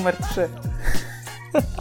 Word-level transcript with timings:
numer 0.00 0.16
3. 0.16 0.48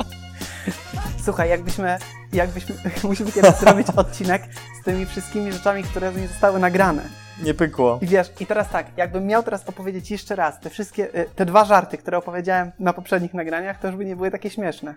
Słuchaj, 1.25 1.49
jakbyśmy, 1.49 1.97
jakbyśmy, 2.33 2.75
musimy 3.09 3.31
kiedyś 3.31 3.55
zrobić 3.55 3.87
odcinek 3.89 4.43
z 4.81 4.83
tymi 4.83 5.05
wszystkimi 5.05 5.51
rzeczami, 5.51 5.83
które 5.83 6.13
nie 6.13 6.27
zostały 6.27 6.59
nagrane. 6.59 7.03
Nie 7.43 7.53
pykło. 7.53 7.99
I 8.01 8.07
wiesz, 8.07 8.31
i 8.39 8.45
teraz 8.45 8.69
tak, 8.69 8.85
jakbym 8.97 9.25
miał 9.25 9.43
teraz 9.43 9.69
opowiedzieć 9.69 10.11
jeszcze 10.11 10.35
raz 10.35 10.59
te 10.59 10.69
wszystkie, 10.69 11.19
y, 11.19 11.29
te 11.35 11.45
dwa 11.45 11.65
żarty, 11.65 11.97
które 11.97 12.17
opowiedziałem 12.17 12.71
na 12.79 12.93
poprzednich 12.93 13.33
nagraniach, 13.33 13.79
to 13.79 13.87
już 13.87 13.95
by 13.95 14.05
nie 14.05 14.15
były 14.15 14.31
takie 14.31 14.49
śmieszne. 14.49 14.95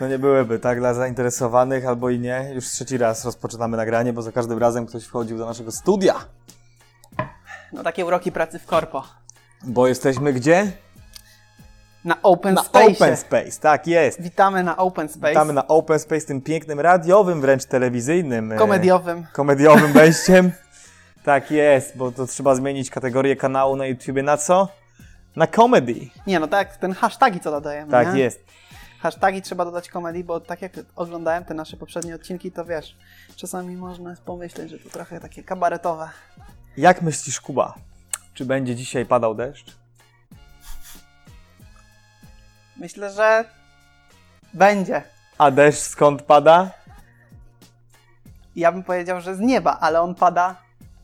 No 0.00 0.08
nie 0.08 0.18
byłyby, 0.18 0.58
tak? 0.58 0.78
Dla 0.78 0.94
zainteresowanych 0.94 1.86
albo 1.86 2.10
i 2.10 2.18
nie. 2.18 2.50
Już 2.54 2.66
trzeci 2.66 2.98
raz 2.98 3.24
rozpoczynamy 3.24 3.76
nagranie, 3.76 4.12
bo 4.12 4.22
za 4.22 4.32
każdym 4.32 4.58
razem 4.58 4.86
ktoś 4.86 5.04
wchodził 5.04 5.38
do 5.38 5.46
naszego 5.46 5.72
studia. 5.72 6.14
No 7.72 7.82
takie 7.82 8.06
uroki 8.06 8.32
pracy 8.32 8.58
w 8.58 8.66
korpo. 8.66 9.04
Bo 9.64 9.86
jesteśmy 9.86 10.32
gdzie? 10.32 10.72
Na 12.06 12.16
Open 12.22 12.54
Na 12.54 12.62
Space. 12.64 12.86
Open 12.86 13.16
Space, 13.16 13.60
tak 13.60 13.86
jest. 13.86 14.20
Witamy 14.22 14.62
na 14.62 14.76
Open 14.76 15.08
Space. 15.08 15.28
Witamy 15.28 15.52
na 15.52 15.66
Open 15.68 15.98
Space, 15.98 16.26
tym 16.26 16.40
pięknym 16.42 16.80
radiowym, 16.80 17.40
wręcz 17.40 17.64
telewizyjnym. 17.64 18.52
e, 18.52 18.56
Komediowym. 18.56 19.26
komediowym 19.32 19.92
wejściem. 20.02 20.52
tak 21.24 21.50
jest, 21.50 21.96
bo 21.96 22.12
to 22.12 22.26
trzeba 22.26 22.54
zmienić 22.54 22.90
kategorię 22.90 23.36
kanału 23.36 23.76
na 23.76 23.86
YouTubie 23.86 24.22
na 24.22 24.36
co? 24.36 24.68
Na 25.36 25.46
comedy. 25.46 25.94
Nie, 26.26 26.40
no 26.40 26.46
tak, 26.48 26.76
ten 26.76 26.92
hashtagi 26.92 27.40
co 27.40 27.50
dodajemy, 27.50 27.90
Tak 27.90 28.14
nie? 28.14 28.20
jest. 28.20 28.44
Hashtagi 29.00 29.42
trzeba 29.42 29.64
dodać 29.64 29.88
komedii, 29.88 30.24
bo 30.24 30.40
tak 30.40 30.62
jak 30.62 30.72
oglądałem 30.96 31.44
te 31.44 31.54
nasze 31.54 31.76
poprzednie 31.76 32.14
odcinki, 32.14 32.52
to 32.52 32.64
wiesz, 32.64 32.96
czasami 33.36 33.76
można 33.76 34.14
pomyśleć, 34.24 34.70
że 34.70 34.78
to 34.78 34.88
trochę 34.90 35.20
takie 35.20 35.42
kabaretowe. 35.42 36.08
Jak 36.76 37.02
myślisz, 37.02 37.40
Kuba? 37.40 37.74
Czy 38.34 38.44
będzie 38.44 38.74
dzisiaj 38.76 39.06
padał 39.06 39.34
deszcz? 39.34 39.76
Myślę, 42.78 43.10
że 43.10 43.44
będzie. 44.54 45.02
A 45.38 45.50
deszcz 45.50 45.78
skąd 45.78 46.22
pada? 46.22 46.70
Ja 48.56 48.72
bym 48.72 48.82
powiedział, 48.82 49.20
że 49.20 49.34
z 49.34 49.40
nieba, 49.40 49.78
ale 49.80 50.00
on 50.00 50.14
pada 50.14 50.56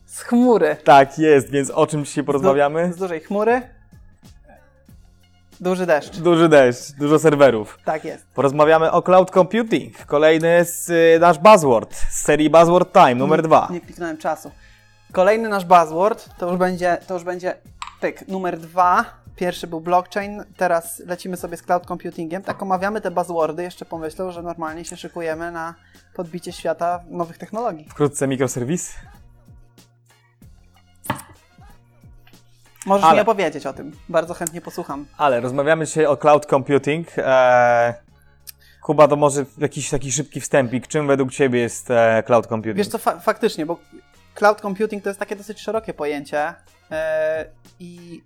z 0.05 0.21
chmury. 0.21 0.75
Tak 0.83 1.19
jest, 1.19 1.49
więc 1.49 1.71
o 1.71 1.87
czym 1.87 2.05
dzisiaj 2.05 2.23
porozmawiamy? 2.23 2.93
Z, 2.93 2.97
dużej 2.97 3.19
chmury. 3.19 3.61
Duży 5.59 5.85
deszcz. 5.85 6.17
Duży 6.17 6.49
deszcz, 6.49 6.91
dużo 6.91 7.19
serwerów. 7.19 7.77
Tak 7.85 8.05
jest. 8.05 8.27
Porozmawiamy 8.33 8.91
o 8.91 9.01
cloud 9.01 9.31
computing. 9.31 10.05
Kolejny 10.05 10.65
z 10.65 10.89
y, 10.89 11.19
nasz 11.19 11.37
buzzword 11.39 11.95
z 11.95 12.21
serii 12.21 12.49
Buzzword 12.49 12.93
Time 12.93 13.15
numer 13.15 13.41
dwa. 13.41 13.67
Nie 13.71 13.81
kliknąłem 13.81 14.17
czasu. 14.17 14.51
Kolejny 15.11 15.49
nasz 15.49 15.65
buzzword 15.65 16.29
to 16.37 16.49
już 16.49 16.57
będzie, 16.57 16.97
to 17.07 17.13
już 17.13 17.23
będzie 17.23 17.55
pyk, 17.99 18.27
numer 18.27 18.59
dwa. 18.59 19.05
Pierwszy 19.35 19.67
był 19.67 19.81
blockchain, 19.81 20.43
teraz 20.57 20.99
lecimy 20.99 21.37
sobie 21.37 21.57
z 21.57 21.61
cloud 21.63 21.85
computingiem. 21.85 22.41
Tak 22.43 22.61
omawiamy 22.63 23.01
te 23.01 23.11
buzzwordy, 23.11 23.63
jeszcze 23.63 23.85
pomyślał, 23.85 24.31
że 24.31 24.41
normalnie 24.41 24.85
się 24.85 24.97
szykujemy 24.97 25.51
na 25.51 25.75
podbicie 26.13 26.51
świata 26.51 27.03
nowych 27.09 27.37
technologii. 27.37 27.89
Wkrótce 27.89 28.27
mikroserwis. 28.27 28.93
Możesz 32.85 33.05
Ale- 33.05 33.15
mi 33.15 33.21
opowiedzieć 33.21 33.65
o 33.65 33.73
tym, 33.73 33.91
bardzo 34.09 34.33
chętnie 34.33 34.61
posłucham. 34.61 35.05
Ale 35.17 35.39
rozmawiamy 35.41 35.85
dzisiaj 35.85 36.05
o 36.05 36.17
cloud 36.17 36.45
computing. 36.45 37.07
Eee, 37.17 37.93
Kuba, 38.81 39.07
to 39.07 39.15
może 39.15 39.45
jakiś 39.57 39.89
taki 39.89 40.11
szybki 40.11 40.41
wstępik. 40.41 40.87
Czym 40.87 41.07
według 41.07 41.31
Ciebie 41.31 41.59
jest 41.59 41.91
e, 41.91 42.23
cloud 42.25 42.47
computing? 42.47 42.77
Wiesz 42.77 42.87
co, 42.87 42.97
fa- 42.97 43.19
faktycznie, 43.19 43.65
bo 43.65 43.79
cloud 44.35 44.61
computing 44.61 45.03
to 45.03 45.09
jest 45.09 45.19
takie 45.19 45.35
dosyć 45.35 45.59
szerokie 45.61 45.93
pojęcie 45.93 46.53
e, 46.91 47.45
i 47.79 48.23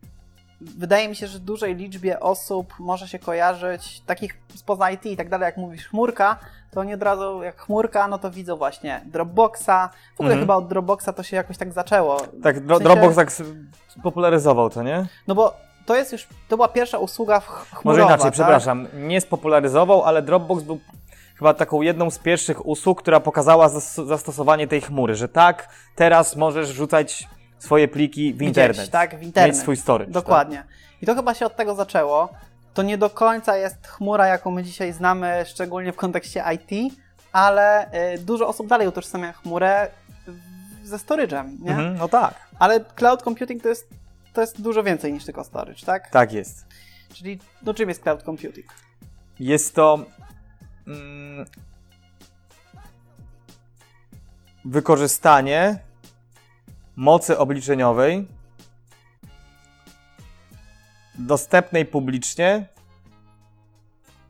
wydaje 0.61 1.09
mi 1.09 1.15
się, 1.15 1.27
że 1.27 1.39
dużej 1.39 1.75
liczbie 1.75 2.19
osób 2.19 2.73
może 2.79 3.07
się 3.07 3.19
kojarzyć, 3.19 4.01
takich 4.05 4.37
spoza 4.55 4.91
IT 4.91 5.05
i 5.05 5.17
tak 5.17 5.29
dalej, 5.29 5.45
jak 5.45 5.57
mówisz 5.57 5.87
chmurka, 5.87 6.37
to 6.71 6.79
oni 6.79 6.93
od 6.93 7.03
razu 7.03 7.43
jak 7.43 7.57
chmurka, 7.61 8.07
no 8.07 8.17
to 8.17 8.31
widzą 8.31 8.55
właśnie 8.55 9.01
Dropboxa. 9.05 9.89
W 10.15 10.19
ogóle 10.19 10.29
Mhm. 10.33 10.39
chyba 10.39 10.55
od 10.55 10.67
Dropboxa 10.67 11.09
to 11.15 11.23
się 11.23 11.35
jakoś 11.35 11.57
tak 11.57 11.73
zaczęło. 11.73 12.17
Tak, 12.43 12.65
dro- 12.65 12.75
w 12.75 12.77
sensie- 12.77 12.83
Dropbox 12.83 13.15
tak 13.15 13.31
popularyzował 14.03 14.69
to, 14.69 14.83
nie? 14.83 15.05
No 15.27 15.35
bo 15.35 15.53
to 15.85 15.95
jest 15.95 16.11
już, 16.11 16.27
to 16.47 16.55
była 16.57 16.67
pierwsza 16.67 16.97
usługa 16.97 17.39
ch- 17.39 17.43
chmurowa. 17.73 17.83
Może 17.83 18.01
inaczej, 18.01 18.23
tak? 18.25 18.33
przepraszam. 18.33 18.87
Nie 18.93 19.21
spopularyzował, 19.21 20.03
ale 20.03 20.21
Dropbox 20.21 20.63
był 20.63 20.79
chyba 21.35 21.53
taką 21.53 21.81
jedną 21.81 22.09
z 22.09 22.19
pierwszych 22.19 22.65
usług, 22.65 23.01
która 23.01 23.19
pokazała 23.19 23.67
zas- 23.69 24.05
zastosowanie 24.07 24.67
tej 24.67 24.81
chmury, 24.81 25.15
że 25.15 25.29
tak, 25.29 25.69
teraz 25.95 26.35
możesz 26.35 26.71
wrzucać 26.71 27.27
swoje 27.59 27.87
pliki 27.87 28.33
w 28.33 28.35
Gdzieś, 28.37 28.47
internet. 28.47 28.89
tak, 28.89 29.19
w 29.19 29.23
internet. 29.23 29.55
Mieć 29.55 29.61
swój 29.61 29.77
storage. 29.77 30.11
Dokładnie. 30.11 30.63
I 31.01 31.05
to 31.05 31.15
chyba 31.15 31.33
się 31.33 31.45
od 31.45 31.55
tego 31.55 31.75
zaczęło. 31.75 32.29
To 32.73 32.83
nie 32.83 32.97
do 32.97 33.09
końca 33.09 33.57
jest 33.57 33.87
chmura, 33.87 34.27
jaką 34.27 34.51
my 34.51 34.63
dzisiaj 34.63 34.93
znamy, 34.93 35.43
szczególnie 35.47 35.93
w 35.93 35.95
kontekście 35.95 36.43
IT, 36.53 36.93
ale 37.31 37.91
y, 38.13 38.17
dużo 38.19 38.47
osób 38.47 38.67
dalej 38.67 38.87
utożsamia 38.87 39.33
chmurę 39.33 39.89
ze 40.83 40.97
storage'em, 40.97 41.59
nie? 41.59 41.71
Mhm, 41.71 41.97
no 41.97 42.07
tak, 42.07 42.33
Ale 42.59 42.79
cloud 42.79 43.21
computing 43.21 43.63
to 43.63 43.69
jest, 43.69 43.89
to 44.33 44.41
jest 44.41 44.61
dużo 44.61 44.83
więcej 44.83 45.13
niż 45.13 45.25
tylko 45.25 45.43
storage, 45.43 45.85
tak? 45.85 46.09
tak 46.09 46.33
jest. 46.33 46.65
Czyli 47.13 47.39
no 47.63 47.73
czym 47.73 47.89
jest 47.89 48.01
cloud 48.03 48.23
computing? 48.23 48.65
Jest 49.39 49.75
to 49.75 50.05
mm, 50.87 51.45
wykorzystanie 54.65 55.79
mocy 56.97 57.37
obliczeniowej 57.37 58.27
dostępnej 61.15 61.85
publicznie, 61.85 62.67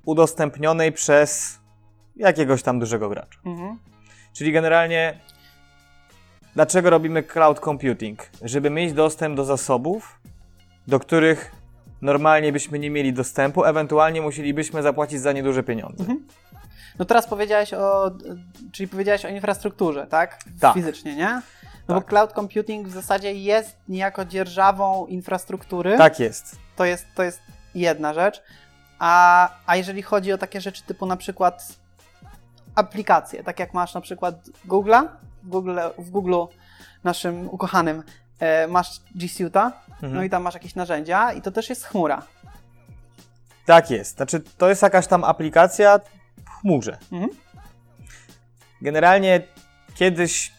udostępnionej 0.06 0.92
przez 0.92 1.60
jakiegoś 2.16 2.64
tam 2.64 2.80
dużego 2.80 3.10
gracza. 3.10 3.40
Mhm. 3.46 3.80
Czyli 4.34 4.52
generalnie, 4.52 5.20
dlaczego 6.54 6.90
robimy 6.90 7.24
cloud 7.24 7.60
computing? 7.60 8.30
Żeby 8.42 8.70
mieć 8.70 8.94
dostęp 8.94 9.36
do 9.36 9.46
zasobów, 9.46 10.20
do 10.88 11.00
których 11.00 11.52
normalnie 12.02 12.52
byśmy 12.52 12.80
nie 12.80 12.90
mieli 12.90 13.14
dostępu, 13.14 13.66
ewentualnie 13.66 14.22
musielibyśmy 14.22 14.82
zapłacić 14.82 15.22
za 15.22 15.32
nieduże 15.32 15.64
pieniądze. 15.64 16.06
No 17.00 17.06
teraz 17.06 17.28
powiedziałeś 17.28 17.74
o, 17.74 18.12
czyli 18.72 18.88
powiedziałeś 18.88 19.26
o 19.26 19.30
infrastrukturze, 19.30 20.08
tak? 20.08 20.40
Tak. 20.60 20.74
Fizycznie, 20.74 21.16
nie? 21.16 21.42
No 21.88 21.96
Tak. 21.96 22.04
bo 22.04 22.10
cloud 22.10 22.34
computing 22.34 22.88
w 22.88 22.92
zasadzie 22.92 23.34
jest 23.34 23.76
niejako 23.88 24.26
dzierżawą 24.26 25.06
infrastruktury. 25.06 25.98
Tak 25.98 26.20
jest. 26.20 26.56
To 26.76 26.86
jest, 26.86 27.06
to 27.16 27.24
jest 27.24 27.40
jedna 27.76 28.14
rzecz. 28.14 28.42
A, 29.00 29.50
a 29.66 29.76
jeżeli 29.76 30.02
chodzi 30.02 30.34
o 30.34 30.38
takie 30.38 30.62
rzeczy 30.62 30.84
typu 30.84 31.06
na 31.06 31.18
przykład 31.18 31.68
aplikacje, 32.76 33.44
tak 33.44 33.60
jak 33.60 33.74
masz 33.74 33.94
na 33.94 34.02
przykład 34.02 34.36
Google'a, 34.68 35.08
Google, 35.44 35.80
w 35.98 36.10
Google 36.10 36.36
naszym 37.04 37.50
ukochanym 37.50 38.04
e, 38.40 38.68
masz 38.68 39.02
G 39.16 39.28
Suite'a, 39.28 39.72
Mhm. 39.92 40.14
no 40.16 40.24
i 40.24 40.30
tam 40.30 40.44
masz 40.44 40.54
jakieś 40.54 40.76
narzędzia 40.76 41.34
i 41.34 41.42
to 41.42 41.52
też 41.52 41.70
jest 41.70 41.86
chmura. 41.86 42.22
Tak 43.66 43.92
jest. 43.92 44.16
Znaczy, 44.16 44.40
to 44.58 44.70
jest 44.70 44.82
jakaś 44.82 45.08
tam 45.08 45.24
aplikacja 45.24 46.00
w 46.46 46.50
chmurze. 46.62 46.98
Mhm. 47.12 47.30
Generalnie 48.82 49.42
kiedyś 49.96 50.54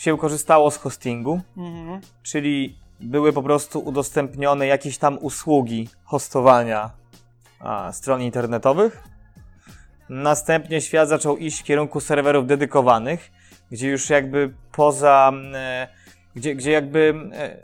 się 0.00 0.18
korzystało 0.18 0.70
z 0.70 0.76
hostingu, 0.76 1.40
Mhm. 1.56 2.00
czyli 2.22 2.76
były 3.00 3.32
po 3.32 3.42
prostu 3.42 3.80
udostępnione 3.80 4.66
jakieś 4.66 4.98
tam 4.98 5.18
usługi 5.20 5.88
hostowania 6.04 6.90
a, 7.60 7.92
stron 7.92 8.22
internetowych. 8.22 9.02
Następnie 10.08 10.80
świat 10.80 11.08
zaczął 11.08 11.36
iść 11.36 11.60
w 11.60 11.64
kierunku 11.64 12.00
serwerów 12.00 12.46
dedykowanych, 12.46 13.30
gdzie 13.70 13.88
już 13.88 14.10
jakby 14.10 14.54
poza, 14.72 15.32
e, 15.54 15.88
gdzie, 16.36 16.54
gdzie 16.54 16.70
jakby 16.70 17.14
e, 17.32 17.56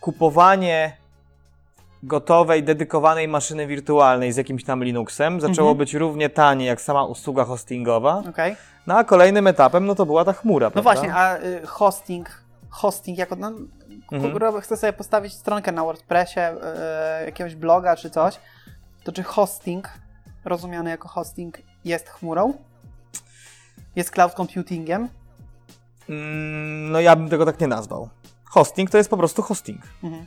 kupowanie 0.00 0.96
gotowej, 2.06 2.62
dedykowanej 2.62 3.28
maszyny 3.28 3.66
wirtualnej 3.66 4.32
z 4.32 4.36
jakimś 4.36 4.64
tam 4.64 4.84
Linuxem 4.84 5.40
zaczęło 5.40 5.68
Mhm. 5.70 5.78
być 5.78 5.94
równie 5.94 6.30
tanie 6.30 6.66
jak 6.66 6.80
sama 6.80 7.04
usługa 7.04 7.44
hostingowa. 7.44 8.22
Okej. 8.30 8.56
No 8.86 8.98
a 8.98 9.04
kolejnym 9.04 9.46
etapem 9.46 9.86
no 9.86 9.94
to 9.94 10.06
była 10.06 10.24
ta 10.24 10.32
chmura, 10.32 10.66
No 10.66 10.70
prawda? 10.70 10.92
właśnie, 10.92 11.14
a 11.14 11.38
y, 11.38 11.66
hosting, 11.66 12.42
hosting 12.70 13.18
jako, 13.18 13.36
no, 13.36 13.48
Mhm. 14.12 14.32
mhm. 14.34 14.60
chcę 14.62 14.76
sobie 14.76 14.92
postawić 14.92 15.32
stronkę 15.34 15.72
na 15.72 15.84
WordPressie, 15.84 16.40
y, 16.40 17.24
jakiegoś 17.26 17.54
bloga 17.54 17.96
czy 17.96 18.10
coś, 18.10 18.38
to 19.04 19.12
czy 19.12 19.22
hosting, 19.22 19.88
rozumiany 20.44 20.90
jako 20.90 21.08
hosting, 21.08 21.58
jest 21.84 22.08
chmurą? 22.08 22.52
Jest 23.96 24.10
cloud 24.10 24.32
computingiem? 24.34 25.08
Mm, 26.08 26.90
No 26.92 27.00
ja 27.00 27.16
bym 27.16 27.28
tego 27.28 27.46
tak 27.46 27.60
nie 27.60 27.66
nazwał. 27.66 28.08
Hosting 28.44 28.90
to 28.90 28.98
jest 28.98 29.10
po 29.10 29.16
prostu 29.16 29.42
hosting. 29.42 29.80
Mhm. 30.04 30.26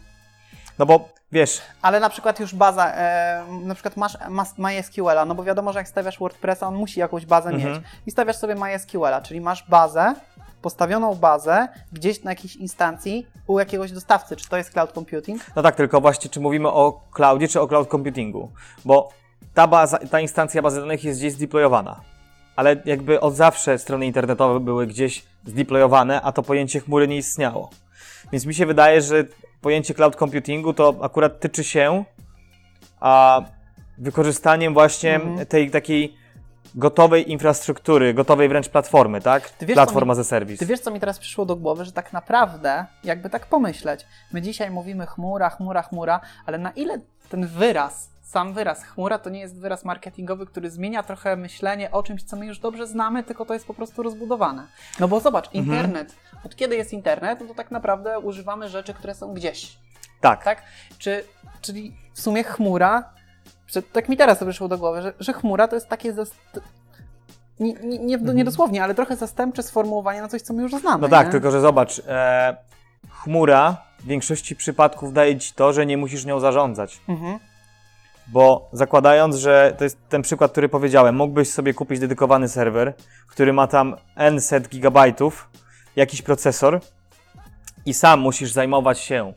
No 0.79 0.85
bo 0.85 1.09
wiesz, 1.31 1.61
Ale 1.81 1.99
na 1.99 2.09
przykład 2.09 2.39
już 2.39 2.55
baza, 2.55 2.93
e, 2.93 3.43
na 3.63 3.73
przykład 3.73 3.97
masz 3.97 4.17
mas- 4.29 4.57
MySQL-a, 4.57 5.25
no 5.25 5.35
bo 5.35 5.43
wiadomo, 5.43 5.73
że 5.73 5.79
jak 5.79 5.87
stawiasz 5.87 6.19
WordPressa, 6.19 6.67
on 6.67 6.75
musi 6.75 6.99
jakąś 6.99 7.25
bazę 7.25 7.49
Mhm. 7.49 7.73
mieć. 7.73 7.83
I 8.07 8.11
stawiasz 8.11 8.35
sobie 8.35 8.55
MySQL-a, 8.55 9.21
czyli 9.21 9.41
masz 9.41 9.69
bazę 9.69 10.13
postawioną 10.61 11.15
bazę 11.15 11.67
gdzieś 11.91 12.23
na 12.23 12.31
jakiejś 12.31 12.55
instancji 12.55 13.27
u 13.47 13.59
jakiegoś 13.59 13.91
dostawcy. 13.91 14.35
Czy 14.35 14.49
to 14.49 14.57
jest 14.57 14.71
cloud 14.71 14.91
computing? 14.91 15.41
No 15.55 15.61
tak, 15.61 15.75
tylko 15.75 16.01
właśnie 16.01 16.29
czy 16.29 16.39
mówimy 16.39 16.67
o 16.69 17.01
cloudzie, 17.13 17.47
czy 17.47 17.61
o 17.61 17.67
cloud 17.67 17.89
computingu? 17.89 18.51
Bo 18.85 19.09
ta, 19.53 19.67
baza, 19.67 19.97
ta 20.11 20.19
instancja 20.19 20.61
bazy 20.61 20.79
danych 20.81 21.03
jest 21.03 21.19
gdzieś 21.19 21.33
zdeployowana. 21.33 21.99
Ale 22.55 22.75
jakby 22.85 23.19
od 23.19 23.35
zawsze 23.35 23.79
strony 23.79 24.05
internetowe 24.05 24.59
były 24.59 24.87
gdzieś 24.87 25.23
zdeployowane, 25.45 26.21
a 26.21 26.31
to 26.31 26.43
pojęcie 26.43 26.79
chmury 26.79 27.07
nie 27.07 27.17
istniało. 27.17 27.69
Więc 28.31 28.45
mi 28.45 28.53
się 28.53 28.65
wydaje, 28.65 29.01
że 29.01 29.23
pojęcie 29.61 29.93
cloud 29.93 30.15
computingu 30.15 30.73
to 30.73 30.95
akurat 31.01 31.39
tyczy 31.39 31.63
się 31.63 32.03
a, 32.99 33.41
wykorzystaniem 33.97 34.73
właśnie 34.73 35.15
Mhm. 35.15 35.45
tej 35.45 35.71
takiej 35.71 36.15
gotowej 36.75 37.31
infrastruktury, 37.31 38.13
gotowej 38.13 38.49
wręcz 38.49 38.69
platformy, 38.69 39.21
tak? 39.21 39.53
Wiesz, 39.61 39.73
Platforma 39.75 40.15
ze 40.15 40.23
serwis. 40.23 40.59
Ty 40.59 40.65
wiesz, 40.65 40.79
co 40.79 40.91
mi 40.91 40.99
teraz 40.99 41.19
przyszło 41.19 41.45
do 41.45 41.55
głowy, 41.55 41.85
że 41.85 41.91
tak 41.91 42.13
naprawdę, 42.13 42.85
jakby 43.03 43.29
tak 43.29 43.45
pomyśleć, 43.45 44.05
my 44.33 44.41
dzisiaj 44.41 44.71
mówimy 44.71 45.05
chmura, 45.05 45.49
chmura, 45.49 45.81
chmura, 45.81 46.21
ale 46.45 46.57
na 46.57 46.71
ile 46.71 46.99
ten 47.29 47.47
wyraz, 47.47 48.09
sam 48.29 48.53
wyraz 48.53 48.83
chmura 48.83 49.19
to 49.19 49.29
nie 49.29 49.39
jest 49.39 49.59
wyraz 49.59 49.85
marketingowy, 49.85 50.45
który 50.45 50.69
zmienia 50.69 51.03
trochę 51.03 51.35
myślenie 51.35 51.91
o 51.91 52.03
czymś, 52.03 52.23
co 52.23 52.35
my 52.35 52.45
już 52.45 52.59
dobrze 52.59 52.87
znamy, 52.87 53.23
tylko 53.23 53.45
to 53.45 53.53
jest 53.53 53.65
po 53.67 53.73
prostu 53.73 54.03
rozbudowane. 54.03 54.67
No 54.99 55.07
bo 55.07 55.19
zobacz, 55.19 55.45
Mhm. 55.45 55.65
internet, 55.65 56.15
od 56.45 56.55
kiedy 56.55 56.75
jest 56.75 56.93
internet, 56.93 57.39
no 57.41 57.47
to 57.47 57.53
tak 57.55 57.71
naprawdę 57.71 58.19
używamy 58.19 58.69
rzeczy, 58.69 58.93
które 58.93 59.15
są 59.15 59.33
gdzieś, 59.33 59.77
Tak. 60.21 60.43
tak? 60.43 60.63
Czy, 60.97 61.23
czyli 61.61 61.97
w 62.13 62.21
sumie 62.21 62.43
chmura, 62.43 63.09
że, 63.67 63.81
tak 63.81 64.09
mi 64.09 64.17
teraz 64.17 64.39
to 64.39 64.45
przyszło 64.45 64.67
do 64.67 64.77
głowy, 64.77 65.01
że, 65.01 65.13
że 65.19 65.33
chmura 65.33 65.67
to 65.67 65.75
jest 65.75 65.87
takie 65.87 66.13
zast... 66.13 66.35
nie, 67.59 67.73
nie, 67.73 67.99
nie, 67.99 68.17
nie 68.17 68.45
dosłownie, 68.45 68.83
ale 68.83 68.95
trochę 68.95 69.15
zastępcze 69.15 69.63
sformułowanie 69.63 70.21
na 70.21 70.27
coś, 70.27 70.41
co 70.41 70.53
my 70.53 70.61
już 70.61 70.71
znamy. 70.71 70.93
Mhm. 70.95 71.01
No 71.11 71.17
tak, 71.17 71.25
nie? 71.27 71.31
tylko 71.31 71.51
że 71.51 71.61
zobacz, 71.61 72.01
e, 72.07 72.57
chmura 73.09 73.77
w 73.99 74.05
większości 74.05 74.55
przypadków 74.55 75.13
daje 75.13 75.37
ci 75.37 75.53
to, 75.53 75.73
że 75.73 75.85
nie 75.85 75.97
musisz 75.97 76.25
nią 76.25 76.39
zarządzać. 76.39 77.01
Mhm. 77.07 77.39
Bo 78.31 78.69
zakładając, 78.73 79.35
że 79.35 79.75
to 79.77 79.83
jest 79.83 79.97
ten 80.09 80.21
przykład, 80.21 80.51
który 80.51 80.69
powiedziałem, 80.69 81.15
mógłbyś 81.15 81.49
sobie 81.49 81.73
kupić 81.73 81.99
dedykowany 81.99 82.49
serwer, 82.49 82.93
który 83.27 83.53
ma 83.53 83.67
tam 83.67 83.95
n 84.15 84.41
set 84.41 84.69
gigabajtów, 84.69 85.49
jakiś 85.95 86.21
procesor 86.21 86.79
i 87.85 87.93
sam 87.93 88.19
musisz 88.19 88.51
zajmować 88.51 88.99
się 88.99 89.33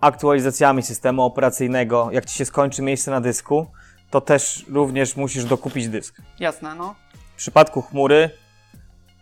aktualizacjami 0.00 0.82
systemu 0.82 1.22
operacyjnego. 1.22 2.08
Jak 2.12 2.26
ci 2.26 2.38
się 2.38 2.44
skończy 2.44 2.82
miejsce 2.82 3.10
na 3.10 3.20
dysku, 3.20 3.66
to 4.10 4.20
też 4.20 4.64
również 4.68 5.16
musisz 5.16 5.44
dokupić 5.44 5.88
dysk. 5.88 6.22
Jasne, 6.40 6.74
no. 6.74 6.94
W 7.34 7.36
przypadku 7.36 7.82
chmury, 7.82 8.30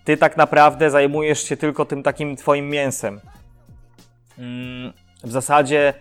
ty 0.04 0.16
tak 0.16 0.36
naprawdę 0.36 0.90
zajmujesz 0.90 1.42
się 1.44 1.56
tylko 1.56 1.84
tym 1.84 2.02
takim 2.02 2.36
twoim 2.36 2.68
mięsem. 2.70 3.20
Mm, 4.38 4.92
W 5.24 5.30
zasadzie 5.30 5.94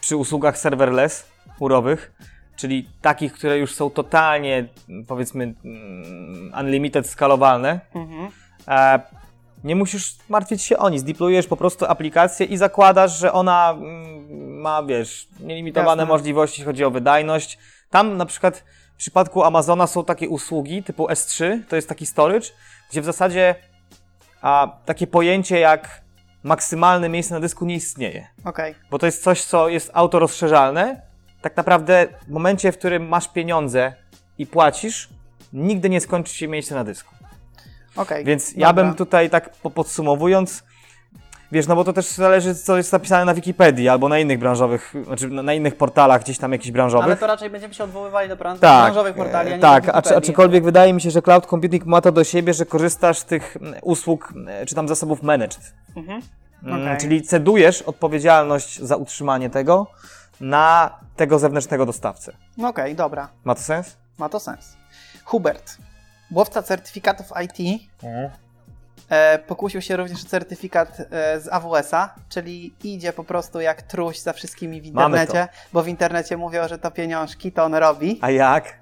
przy 0.00 0.16
usługach 0.16 0.58
serverless 0.58 1.26
chmurowych, 1.58 2.12
czyli 2.56 2.88
takich, 3.02 3.32
które 3.32 3.58
już 3.58 3.74
są 3.74 3.90
totalnie, 3.90 4.64
powiedzmy, 5.08 5.44
mm, 5.64 6.52
unlimited 6.60 7.06
skalowalne, 7.06 7.80
Mhm. 7.94 8.28
e, 8.68 9.00
nie 9.64 9.76
musisz 9.76 10.16
martwić 10.28 10.62
się 10.62 10.78
o 10.78 10.88
nic. 10.88 11.02
Deployujesz 11.02 11.46
po 11.46 11.56
prostu 11.56 11.84
aplikację 11.86 12.46
i 12.46 12.56
zakładasz, 12.56 13.18
że 13.18 13.32
ona 13.32 13.70
mm, 13.70 14.60
ma, 14.60 14.82
wiesz, 14.82 15.28
nielimitowane 15.40 16.02
Jasne. 16.02 16.12
możliwości, 16.14 16.54
jeśli 16.54 16.64
chodzi 16.64 16.84
o 16.84 16.90
wydajność. 16.90 17.58
Tam 17.90 18.16
na 18.16 18.26
przykład 18.26 18.64
w 18.94 18.98
przypadku 18.98 19.44
Amazona 19.44 19.86
są 19.86 20.04
takie 20.04 20.28
usługi 20.28 20.82
typu 20.82 21.06
S3, 21.06 21.58
to 21.68 21.76
jest 21.76 21.88
taki 21.88 22.06
storage, 22.06 22.46
gdzie 22.90 23.00
w 23.02 23.04
zasadzie 23.04 23.54
a, 24.42 24.68
takie 24.84 25.06
pojęcie 25.06 25.58
jak 25.60 26.02
maksymalne 26.42 27.08
miejsce 27.08 27.34
na 27.34 27.40
dysku 27.40 27.64
nie 27.64 27.74
istnieje. 27.74 28.26
Okej. 28.44 28.74
Bo 28.90 28.98
to 28.98 29.06
jest 29.06 29.22
coś, 29.22 29.44
co 29.44 29.68
jest 29.68 29.90
autorozszerzalne. 29.94 31.07
Tak 31.42 31.56
naprawdę 31.56 32.06
w 32.28 32.30
momencie, 32.30 32.72
w 32.72 32.78
którym 32.78 33.08
masz 33.08 33.28
pieniądze 33.28 33.92
i 34.38 34.46
płacisz, 34.46 35.08
nigdy 35.52 35.90
nie 35.90 36.00
skończy 36.00 36.34
się 36.34 36.48
miejsce 36.48 36.74
na 36.74 36.84
dysku. 36.84 37.14
Okej. 37.96 38.24
Więc 38.24 38.52
ja 38.56 38.66
Dobra. 38.66 38.84
bym 38.84 38.94
tutaj 38.94 39.30
tak 39.30 39.50
po- 39.50 39.70
podsumowując, 39.70 40.62
wiesz, 41.52 41.66
no 41.66 41.76
bo 41.76 41.84
to 41.84 41.92
też 41.92 42.06
zależy, 42.06 42.54
co 42.54 42.76
jest 42.76 42.92
napisane 42.92 43.24
na 43.24 43.34
Wikipedii 43.34 43.88
albo 43.88 44.08
na 44.08 44.18
innych 44.18 44.38
branżowych, 44.38 44.94
znaczy 45.04 45.28
na 45.28 45.54
innych 45.54 45.76
portalach 45.76 46.22
gdzieś 46.22 46.38
tam 46.38 46.52
jakichś 46.52 46.70
branżowych. 46.70 47.06
Ale 47.06 47.16
to 47.16 47.26
raczej 47.26 47.50
będziemy 47.50 47.74
się 47.74 47.84
odwoływali 47.84 48.28
do 48.28 48.36
bran- 48.36 48.58
tak, 48.58 48.84
branżowych 48.84 49.14
portali, 49.16 49.48
a 49.50 49.52
e, 49.52 49.56
nie 49.56 49.62
tak, 49.62 49.84
Wikipedii. 49.86 50.16
aczkolwiek 50.16 50.64
wydaje 50.64 50.92
mi 50.92 51.00
się, 51.00 51.10
że 51.10 51.22
cloud 51.22 51.46
computing 51.46 51.86
ma 51.86 52.00
to 52.00 52.12
do 52.12 52.24
siebie, 52.24 52.54
że 52.54 52.66
korzystasz 52.66 53.18
z 53.18 53.24
tych 53.24 53.56
usług, 53.82 54.32
czy 54.66 54.74
tam 54.74 54.88
zasobów 54.88 55.22
managed. 55.22 55.72
Mhm. 55.96 56.22
Mm, 56.62 56.82
Okej. 56.82 56.96
Czyli 56.98 57.22
cedujesz 57.22 57.82
odpowiedzialność 57.82 58.80
za 58.82 58.96
utrzymanie 58.96 59.50
tego 59.50 59.86
na 60.40 60.98
tego 61.16 61.38
zewnętrznego 61.38 61.86
dostawcę. 61.86 62.32
No 62.56 62.68
Okej, 62.68 62.94
dobra. 62.94 63.28
Ma 63.44 63.54
to 63.54 63.60
sens? 63.60 63.96
Ma 64.18 64.28
to 64.28 64.40
sens. 64.40 64.76
Hubert, 65.24 65.78
łowca 66.30 66.62
certyfikatów 66.62 67.26
IT, 67.44 67.80
e, 69.08 69.38
pokusił 69.38 69.82
się 69.82 69.96
również 69.96 70.24
o 70.24 70.28
certyfikat 70.28 71.00
e, 71.00 71.40
z 71.40 71.48
AWS-a, 71.48 72.14
czyli 72.28 72.74
idzie 72.84 73.12
po 73.12 73.24
prostu 73.24 73.60
jak 73.60 73.82
truś 73.82 74.18
za 74.18 74.32
wszystkimi 74.32 74.80
w 74.80 74.86
internecie, 74.86 75.48
bo 75.72 75.82
w 75.82 75.88
internecie 75.88 76.36
mówią, 76.36 76.68
że 76.68 76.78
to 76.78 76.90
pieniążki, 76.90 77.52
to 77.52 77.64
on 77.64 77.74
robi. 77.74 78.18
A 78.22 78.30
jak? 78.30 78.78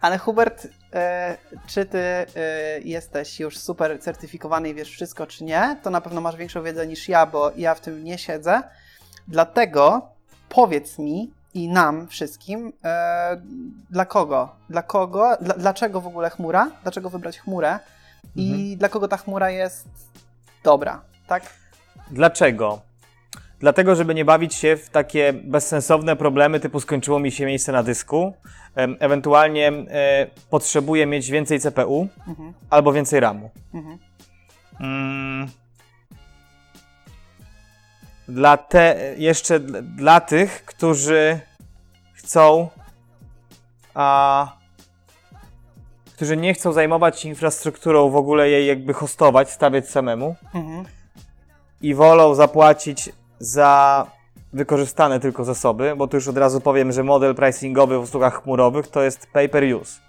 Ale 0.00 0.18
Hubert, 0.18 0.68
e, 0.94 1.36
czy 1.66 1.86
ty 1.86 1.98
e, 1.98 2.26
jesteś 2.84 3.40
już 3.40 3.58
super 3.58 4.00
certyfikowany 4.00 4.68
i 4.68 4.74
wiesz 4.74 4.90
wszystko, 4.90 5.26
czy 5.26 5.44
nie? 5.44 5.76
To 5.82 5.90
na 5.90 6.00
pewno 6.00 6.20
masz 6.20 6.36
większą 6.36 6.62
wiedzę 6.62 6.86
niż 6.86 7.08
ja, 7.08 7.26
bo 7.26 7.52
ja 7.56 7.74
w 7.74 7.80
tym 7.80 8.04
nie 8.04 8.18
siedzę. 8.18 8.62
Dlatego 9.28 10.11
powiedz 10.54 10.98
mi 10.98 11.30
i 11.54 11.68
nam 11.68 12.08
wszystkim, 12.08 12.72
e, 12.84 13.40
dla 13.90 14.04
kogo? 14.04 14.48
Dla 14.70 14.82
kogo? 14.82 15.36
Dla, 15.40 15.54
dlaczego 15.54 16.00
w 16.00 16.06
ogóle 16.06 16.30
chmura? 16.30 16.70
Dlaczego 16.82 17.10
wybrać 17.10 17.38
chmurę? 17.38 17.78
I 18.36 18.76
dla 18.76 18.88
kogo 18.88 19.08
ta 19.08 19.16
chmura 19.16 19.50
jest 19.50 19.88
dobra, 20.64 21.00
tak? 21.26 21.42
Dlaczego? 22.10 22.80
Dlatego, 23.60 23.94
żeby 23.94 24.14
nie 24.14 24.24
bawić 24.24 24.54
się 24.54 24.76
w 24.76 24.90
takie 24.90 25.32
bezsensowne 25.32 26.16
problemy 26.16 26.60
typu 26.60 26.80
skończyło 26.80 27.18
mi 27.18 27.32
się 27.32 27.46
miejsce 27.46 27.72
na 27.72 27.82
dysku, 27.82 28.32
ewentualnie 28.76 29.68
e, 29.68 30.26
potrzebuję 30.50 31.06
mieć 31.06 31.30
więcej 31.30 31.60
CPU 31.60 32.08
Mhm, 32.28 32.52
albo 32.70 32.92
więcej 32.92 33.20
RAMu. 33.20 33.50
mhm. 33.74 33.98
Mm. 34.80 35.48
Dla 38.28 38.56
te, 38.56 39.14
jeszcze 39.16 39.60
dla 39.82 40.20
tych, 40.20 40.64
którzy 40.64 41.40
chcą, 42.14 42.68
a, 43.94 44.52
którzy 46.16 46.36
nie 46.36 46.54
chcą 46.54 46.72
zajmować 46.72 47.20
się 47.20 47.28
infrastrukturą, 47.28 48.10
w 48.10 48.16
ogóle 48.16 48.50
jej 48.50 48.66
jakby 48.66 48.94
hostować, 48.94 49.50
stawiać 49.50 49.88
samemu 49.88 50.36
Mhm. 50.54 50.84
i 51.80 51.94
wolą 51.94 52.34
zapłacić 52.34 53.12
za 53.38 54.06
wykorzystane 54.52 55.20
tylko 55.20 55.44
zasoby, 55.44 55.96
bo 55.96 56.08
tu 56.08 56.16
już 56.16 56.28
od 56.28 56.36
razu 56.36 56.60
powiem, 56.60 56.92
że 56.92 57.02
model 57.02 57.34
pricingowy 57.34 57.98
w 57.98 58.02
usługach 58.02 58.42
chmurowych 58.42 58.88
to 58.88 59.02
jest 59.02 59.26
pay 59.32 59.48
per 59.48 59.64
use. 59.64 60.00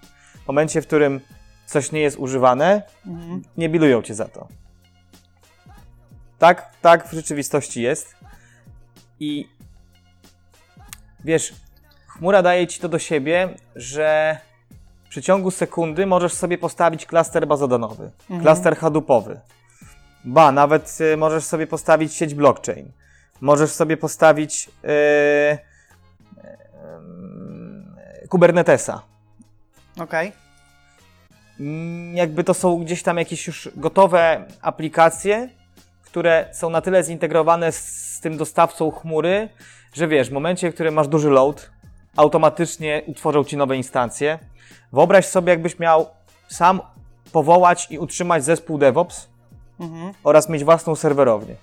W 0.44 0.46
momencie, 0.48 0.82
w 0.82 0.86
którym 0.86 1.20
coś 1.66 1.92
nie 1.92 2.00
jest 2.00 2.16
używane, 2.18 2.82
Mhm. 3.06 3.42
nie 3.56 3.68
bilują 3.68 4.02
cię 4.02 4.14
za 4.14 4.24
to. 4.28 4.48
Tak, 6.38 6.70
tak 6.82 7.08
w 7.08 7.12
rzeczywistości 7.12 7.82
jest. 7.82 8.14
I 9.20 9.48
wiesz, 11.24 11.54
chmura 12.08 12.42
daje 12.42 12.66
ci 12.66 12.80
to 12.80 12.88
do 12.88 12.98
siebie, 12.98 13.48
że 13.76 14.38
w 15.04 15.08
przeciągu 15.08 15.50
sekundy 15.50 16.06
możesz 16.06 16.32
sobie 16.32 16.58
postawić 16.58 17.06
klaster 17.06 17.46
bazodanowy, 17.46 18.10
Mhm. 18.20 18.40
klaster 18.42 18.76
hadoopowy. 18.76 19.40
Ba, 20.24 20.52
nawet 20.52 20.98
y, 21.00 21.16
możesz 21.16 21.44
sobie 21.44 21.66
postawić 21.66 22.14
sieć 22.14 22.34
blockchain. 22.34 22.92
Możesz 23.40 23.70
sobie 23.70 23.96
postawić 23.96 24.70
yy, 24.82 24.90
yy, 28.22 28.28
Kubernetesa. 28.28 29.02
Okej. 30.00 30.32
Mm, 31.60 32.16
jakby 32.16 32.44
to 32.44 32.54
są 32.54 32.84
gdzieś 32.84 33.02
tam 33.02 33.16
jakieś 33.18 33.46
już 33.46 33.68
gotowe 33.76 34.44
aplikacje, 34.62 35.48
które 36.14 36.48
są 36.52 36.70
na 36.70 36.80
tyle 36.80 37.02
zintegrowane 37.02 37.72
z, 37.72 38.20
tym 38.22 38.36
dostawcą 38.36 38.90
chmury, 38.90 39.48
że 39.92 40.08
wiesz, 40.08 40.28
w 40.28 40.32
momencie, 40.32 40.70
w 40.70 40.74
którym 40.74 40.94
masz 40.94 41.08
duży 41.08 41.30
load, 41.30 41.70
automatycznie 42.16 43.02
utworzą 43.06 43.44
ci 43.44 43.56
nowe 43.56 43.76
instancje. 43.76 44.38
Wyobraź 44.92 45.26
sobie, 45.26 45.50
jakbyś 45.50 45.78
miał 45.78 46.06
sam 46.48 46.80
powołać 47.32 47.86
i 47.90 47.98
utrzymać 47.98 48.44
zespół 48.44 48.78
DevOps 48.78 49.28
Mhm. 49.80 50.12
oraz 50.24 50.48
mieć 50.48 50.64
własną 50.64 50.96
serwerownię. 50.96 51.54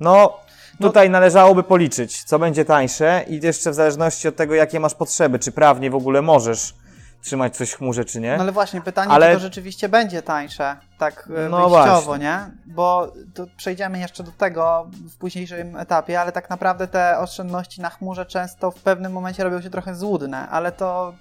No, 0.00 0.38
tutaj 0.80 1.10
należałoby 1.10 1.62
policzyć, 1.62 2.24
co 2.24 2.38
będzie 2.38 2.64
tańsze 2.64 3.24
i 3.28 3.40
jeszcze 3.42 3.70
w 3.70 3.74
zależności 3.74 4.28
od 4.28 4.36
tego, 4.36 4.54
jakie 4.54 4.80
masz 4.80 4.94
potrzeby, 4.94 5.38
czy 5.38 5.52
prawnie 5.52 5.90
w 5.90 5.94
ogóle 5.94 6.22
możesz 6.22 6.74
trzymać 7.22 7.56
coś 7.56 7.70
w 7.70 7.76
chmurze, 7.76 8.04
czy 8.04 8.20
nie. 8.20 8.36
No 8.36 8.42
ale 8.42 8.52
właśnie, 8.52 8.80
pytanie, 8.80 9.10
Ale- 9.12 9.28
czy 9.28 9.34
to 9.34 9.40
rzeczywiście 9.40 9.88
będzie 9.88 10.22
tańsze, 10.22 10.76
tak 10.98 11.28
e, 11.46 11.48
No 11.48 11.70
wyjściowo, 11.70 12.16
nie? 12.16 12.38
Bo 12.66 13.12
to 13.34 13.46
przejdziemy 13.56 13.98
jeszcze 13.98 14.22
do 14.22 14.32
tego 14.32 14.90
w 14.92 15.16
późniejszym 15.16 15.76
etapie, 15.76 16.20
ale 16.20 16.32
tak 16.32 16.50
naprawdę 16.50 16.86
te 16.88 17.18
oszczędności 17.18 17.80
na 17.80 17.90
chmurze 17.90 18.26
często 18.26 18.70
w 18.70 18.80
pewnym 18.82 19.12
momencie 19.12 19.44
robią 19.44 19.60
się 19.60 19.70
trochę 19.70 19.94
złudne, 19.94 20.48
ale 20.48 20.72
to 20.72 21.14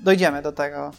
dojdziemy 0.00 0.42
do 0.42 0.52
tego. 0.52 0.90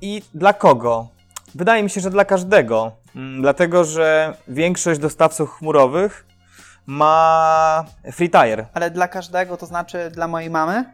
I 0.00 0.22
dla 0.34 0.52
kogo? 0.52 1.08
Wydaje 1.54 1.82
mi 1.82 1.90
się, 1.90 2.00
że 2.00 2.10
dla 2.10 2.24
każdego. 2.24 2.92
Mm, 3.16 3.42
Dlatego, 3.42 3.84
że 3.84 4.34
większość 4.48 5.00
dostawców 5.00 5.50
chmurowych 5.58 6.26
ma 6.86 7.84
free 8.12 8.30
tire. 8.30 8.66
Ale 8.74 8.90
dla 8.90 9.08
każdego, 9.08 9.56
to 9.56 9.66
znaczy 9.66 10.10
dla 10.10 10.28
mojej 10.28 10.50
mamy? 10.50 10.84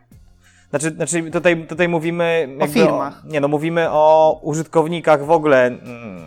Znaczy, 0.73 0.91
znaczy 0.91 1.31
tutaj, 1.31 1.67
tutaj 1.67 1.89
mówimy. 1.89 2.49
jakby 2.61 2.75
firmach. 2.75 3.25
nie, 3.25 3.41
no 3.41 3.49
mówimy 3.49 3.91
o 3.91 4.39
użytkownikach 4.43 5.25
w 5.25 5.31
ogóle 5.31 5.67
mm, 5.67 6.21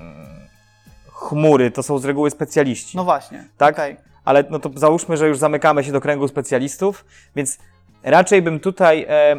chmury. 1.11 1.71
To 1.71 1.83
są 1.83 1.97
z 1.97 2.05
reguły 2.05 2.31
specjaliści. 2.31 2.97
No 2.97 3.03
właśnie. 3.03 3.47
Tak? 3.57 3.75
okej. 3.75 3.97
Ale 4.25 4.43
no 4.49 4.59
to 4.59 4.69
załóżmy, 4.75 5.17
że 5.17 5.27
już 5.27 5.37
zamykamy 5.37 5.83
się 5.83 5.91
do 5.91 6.01
kręgu 6.01 6.27
specjalistów, 6.27 7.05
więc 7.35 7.57
raczej 8.03 8.41
bym 8.41 8.59
tutaj 8.59 9.05
e, 9.09 9.35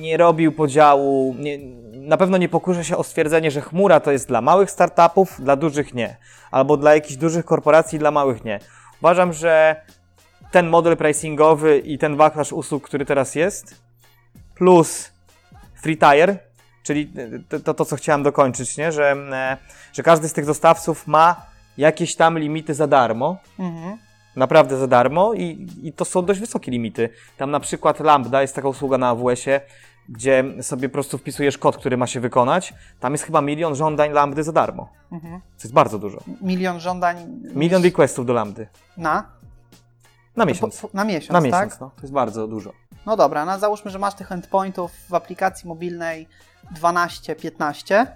nie 0.00 0.16
robił 0.16 0.52
podziału. 0.52 1.34
Nie, 1.38 1.58
na 1.92 2.16
pewno 2.16 2.36
nie 2.36 2.48
pokuszę 2.48 2.84
się 2.84 2.96
o 2.96 3.04
stwierdzenie, 3.04 3.50
że 3.50 3.60
chmura 3.60 4.00
to 4.00 4.12
jest 4.12 4.28
dla 4.28 4.40
małych 4.40 4.70
startupów, 4.70 5.40
dla 5.40 5.56
dużych 5.56 5.94
nie. 5.94 6.16
Albo 6.50 6.76
dla 6.76 6.94
jakichś 6.94 7.16
dużych 7.16 7.44
korporacji, 7.44 7.98
dla 7.98 8.10
małych 8.10 8.44
nie. 8.44 8.60
Uważam, 9.00 9.32
że 9.32 9.76
ten 10.50 10.68
model 10.68 10.96
pricingowy 10.96 11.78
i 11.78 11.98
ten 11.98 12.16
wachlarz 12.16 12.52
usług, 12.52 12.82
który 12.84 13.06
teraz 13.06 13.34
jest, 13.34 13.91
plus 14.54 15.10
free 15.82 15.98
tire, 15.98 16.36
czyli 16.82 17.12
to, 17.48 17.60
to, 17.60 17.74
to 17.74 17.84
co 17.84 17.96
chciałem 17.96 18.22
dokończyć, 18.22 18.76
nie? 18.76 18.92
Że, 18.92 19.10
e, 19.32 19.56
że 19.92 20.02
każdy 20.02 20.28
z 20.28 20.32
tych 20.32 20.46
dostawców 20.46 21.06
ma 21.06 21.46
jakieś 21.78 22.16
tam 22.16 22.38
limity 22.38 22.74
za 22.74 22.86
darmo, 22.86 23.36
Mhm. 23.58 23.98
naprawdę 24.36 24.78
za 24.78 24.86
darmo 24.86 25.34
i, 25.34 25.66
i 25.82 25.92
to 25.92 26.04
są 26.04 26.24
dość 26.24 26.40
wysokie 26.40 26.70
limity. 26.70 27.08
Tam 27.36 27.50
na 27.50 27.60
przykład 27.60 28.00
Lambda 28.00 28.42
jest 28.42 28.54
taka 28.54 28.68
usługa 28.68 28.98
na 28.98 29.08
AWS-ie, 29.08 29.60
gdzie 30.08 30.44
sobie 30.62 30.88
po 30.88 30.92
prostu 30.92 31.18
wpisujesz 31.18 31.58
kod, 31.58 31.76
który 31.76 31.96
ma 31.96 32.06
się 32.06 32.20
wykonać. 32.20 32.74
Tam 33.00 33.12
jest 33.12 33.24
chyba 33.24 33.40
milion 33.40 33.74
żądań 33.74 34.12
Lambdy 34.12 34.42
za 34.42 34.52
darmo. 34.52 34.88
Mhm. 35.12 35.40
Co 35.56 35.64
jest 35.68 35.74
bardzo 35.74 35.98
dużo. 35.98 36.18
Milion 36.40 36.80
żądań. 36.80 37.16
Milion 37.54 37.82
requestów 37.82 38.26
do 38.26 38.32
Lambdy. 38.32 38.66
Na? 38.96 39.26
Na 40.36 40.44
miesiąc. 40.44 40.80
Po, 40.80 40.88
po, 40.88 40.96
na 40.96 41.04
miesiąc, 41.04 41.30
Na 41.30 41.40
tak? 41.40 41.44
miesiąc, 41.44 41.80
no. 41.80 41.90
To 41.96 42.02
jest 42.02 42.12
bardzo 42.12 42.46
dużo. 42.48 42.72
No 43.06 43.16
dobra, 43.16 43.44
no 43.44 43.58
załóżmy, 43.58 43.90
że 43.90 43.98
masz 43.98 44.14
tych 44.14 44.32
endpointów 44.32 44.92
w 45.08 45.14
aplikacji 45.14 45.68
mobilnej 45.68 46.28
12-15, 46.80 48.06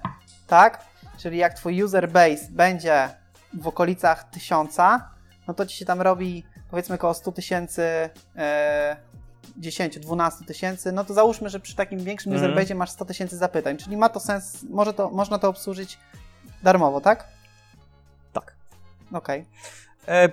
tak? 0.47 0.85
Czyli 1.19 1.39
jak 1.39 1.55
twój 1.55 1.83
user 1.83 2.11
base 2.11 2.51
będzie 2.51 3.09
w 3.55 3.67
okolicach 3.67 4.31
1000, 4.31 4.77
no 5.49 5.55
to 5.55 5.67
ci 5.67 5.77
się 5.77 5.85
tam 5.85 6.01
robi 6.01 6.45
powiedzmy 6.71 6.95
około 6.95 7.15
100 7.15 7.33
tysięcy, 7.33 8.11
e, 8.37 8.97
10-12 9.61 10.45
tysięcy, 10.45 10.93
no 10.93 11.05
to 11.05 11.15
załóżmy, 11.15 11.49
że 11.49 11.61
przy 11.61 11.77
takim 11.77 12.05
większym 12.05 12.33
Mhm. 12.33 12.51
user 12.53 12.63
base 12.63 12.75
masz 12.75 12.91
100 12.91 13.05
tysięcy 13.05 13.37
zapytań, 13.37 13.77
czyli 13.77 13.97
ma 13.97 14.09
to 14.09 14.21
sens, 14.21 14.63
może 14.71 14.95
to, 14.95 15.11
można 15.11 15.39
to 15.39 15.49
obsłużyć 15.49 15.99
darmowo, 16.63 17.01
tak? 17.01 17.29
Tak. 18.33 18.55
Okej. 19.13 19.45
E, 20.09 20.29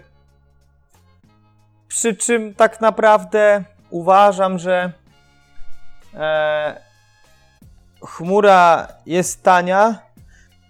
przy 1.87 2.15
czym 2.15 2.53
tak 2.55 2.81
naprawdę 2.81 3.63
uważam, 3.93 4.59
że 4.59 4.91
e, 6.13 6.81
chmura 8.05 8.87
jest 9.05 9.43
tania, 9.43 9.99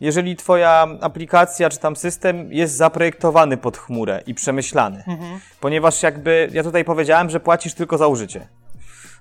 jeżeli 0.01 0.35
Twoja 0.35 0.87
aplikacja 1.01 1.69
czy 1.69 1.77
tam 1.79 1.95
system 1.95 2.53
jest 2.53 2.75
zaprojektowany 2.75 3.57
pod 3.57 3.77
chmurę 3.77 4.21
i 4.25 4.33
przemyślany. 4.33 5.03
Mhm. 5.07 5.39
Ponieważ 5.59 6.03
jakby 6.03 6.49
ja 6.51 6.63
tutaj 6.63 6.85
powiedziałem, 6.85 7.29
że 7.29 7.39
płacisz 7.39 7.73
tylko 7.73 7.97
za 7.97 8.07
użycie. 8.07 8.47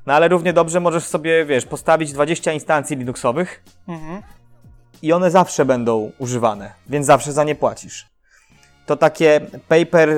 No 0.07 0.15
ale 0.15 0.29
równie 0.29 0.53
dobrze 0.53 0.81
możesz 0.81 1.05
sobie, 1.05 1.45
wiesz, 1.45 1.65
postawić 1.67 2.13
20 2.13 2.53
instancji 2.53 2.97
Linuxowych 2.97 3.65
Mhm. 3.89 4.23
i 5.03 5.13
one 5.13 5.31
zawsze 5.31 5.65
będą 5.65 6.13
używane, 6.19 6.73
więc 6.89 7.07
zawsze 7.07 7.33
za 7.33 7.45
nie 7.45 7.55
płacisz. 7.55 8.12
To 8.87 8.97
takie 8.97 9.41
paper 9.69 10.09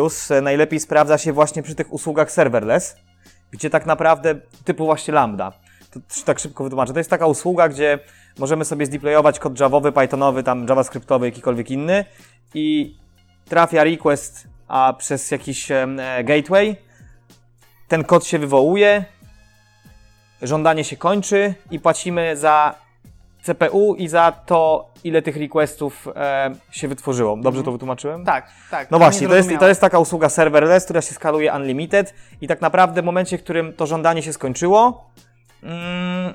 use 0.00 0.40
najlepiej 0.40 0.80
sprawdza 0.80 1.18
się 1.18 1.32
właśnie 1.32 1.62
przy 1.62 1.74
tych 1.74 1.92
usługach 1.92 2.32
serverless, 2.32 2.96
gdzie 3.50 3.70
tak 3.70 3.86
naprawdę 3.86 4.34
typu 4.64 4.84
właśnie 4.84 5.14
Lambda. 5.14 5.52
To 5.90 6.00
tak 6.24 6.38
szybko 6.38 6.64
wytłumaczę. 6.64 6.92
To 6.92 7.00
jest 7.00 7.10
taka 7.10 7.26
usługa, 7.26 7.68
gdzie 7.68 7.98
możemy 8.38 8.64
sobie 8.64 8.86
zdeployować 8.86 9.38
kod 9.38 9.60
javowy, 9.60 9.92
pythonowy, 9.92 10.42
tam 10.42 10.66
javascriptowy, 10.68 11.26
jakikolwiek 11.26 11.70
inny 11.70 12.04
i 12.54 12.96
trafia 13.48 13.84
request 13.84 14.48
a 14.68 14.92
przez 14.92 15.30
jakiś 15.30 15.70
e, 15.70 15.86
gateway. 16.24 16.76
Ten 17.88 18.04
kod 18.04 18.26
się 18.26 18.38
wywołuje, 18.38 19.04
żądanie 20.42 20.84
się 20.84 20.96
kończy 20.96 21.54
i 21.70 21.80
płacimy 21.80 22.36
za 22.36 22.74
CPU 23.42 23.94
i 23.94 24.08
za 24.08 24.32
to, 24.32 24.90
ile 25.04 25.22
tych 25.22 25.36
requestów 25.36 26.08
e, 26.16 26.50
się 26.70 26.88
wytworzyło. 26.88 27.36
Dobrze 27.36 27.62
to 27.62 27.72
wytłumaczyłem? 27.72 28.24
Tak, 28.24 28.46
tak. 28.70 28.90
No 28.90 28.98
właśnie, 28.98 29.28
to 29.28 29.34
jest, 29.34 29.50
to 29.60 29.68
jest 29.68 29.80
taka 29.80 29.98
usługa 29.98 30.28
serverless, 30.28 30.84
która 30.84 31.00
się 31.00 31.14
skaluje 31.14 31.52
unlimited 31.52 32.14
i 32.40 32.48
tak 32.48 32.60
naprawdę 32.60 33.02
w 33.02 33.04
momencie, 33.04 33.38
w 33.38 33.42
którym 33.42 33.72
to 33.72 33.86
żądanie 33.86 34.22
się 34.22 34.32
skończyło, 34.32 35.10
mm, 35.62 36.34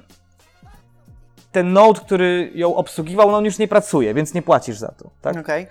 ten 1.51 1.73
node, 1.73 2.01
który 2.01 2.51
ją 2.55 2.75
obsługiwał, 2.75 3.31
no 3.31 3.37
on 3.37 3.45
już 3.45 3.57
nie 3.57 3.67
pracuje, 3.67 4.13
więc 4.13 4.33
nie 4.33 4.41
płacisz 4.41 4.77
za 4.77 4.87
to. 4.87 5.09
Tak? 5.21 5.37
Okej. 5.37 5.67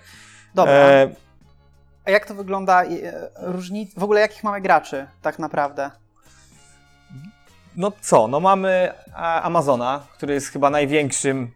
Dobra. 0.54 0.72
E, 0.72 1.08
A 2.04 2.10
jak 2.10 2.26
to 2.26 2.34
wygląda? 2.34 2.84
e, 2.84 2.88
Różnic... 3.36 3.94
W 3.94 4.02
ogóle 4.02 4.20
jakich 4.20 4.44
mamy 4.44 4.60
graczy 4.60 5.06
tak 5.22 5.38
naprawdę? 5.38 5.90
No 7.76 7.92
co, 8.00 8.28
no 8.28 8.40
mamy 8.40 8.92
Amazona, 9.42 10.00
który 10.16 10.34
jest 10.34 10.48
chyba 10.48 10.70
największym 10.70 11.50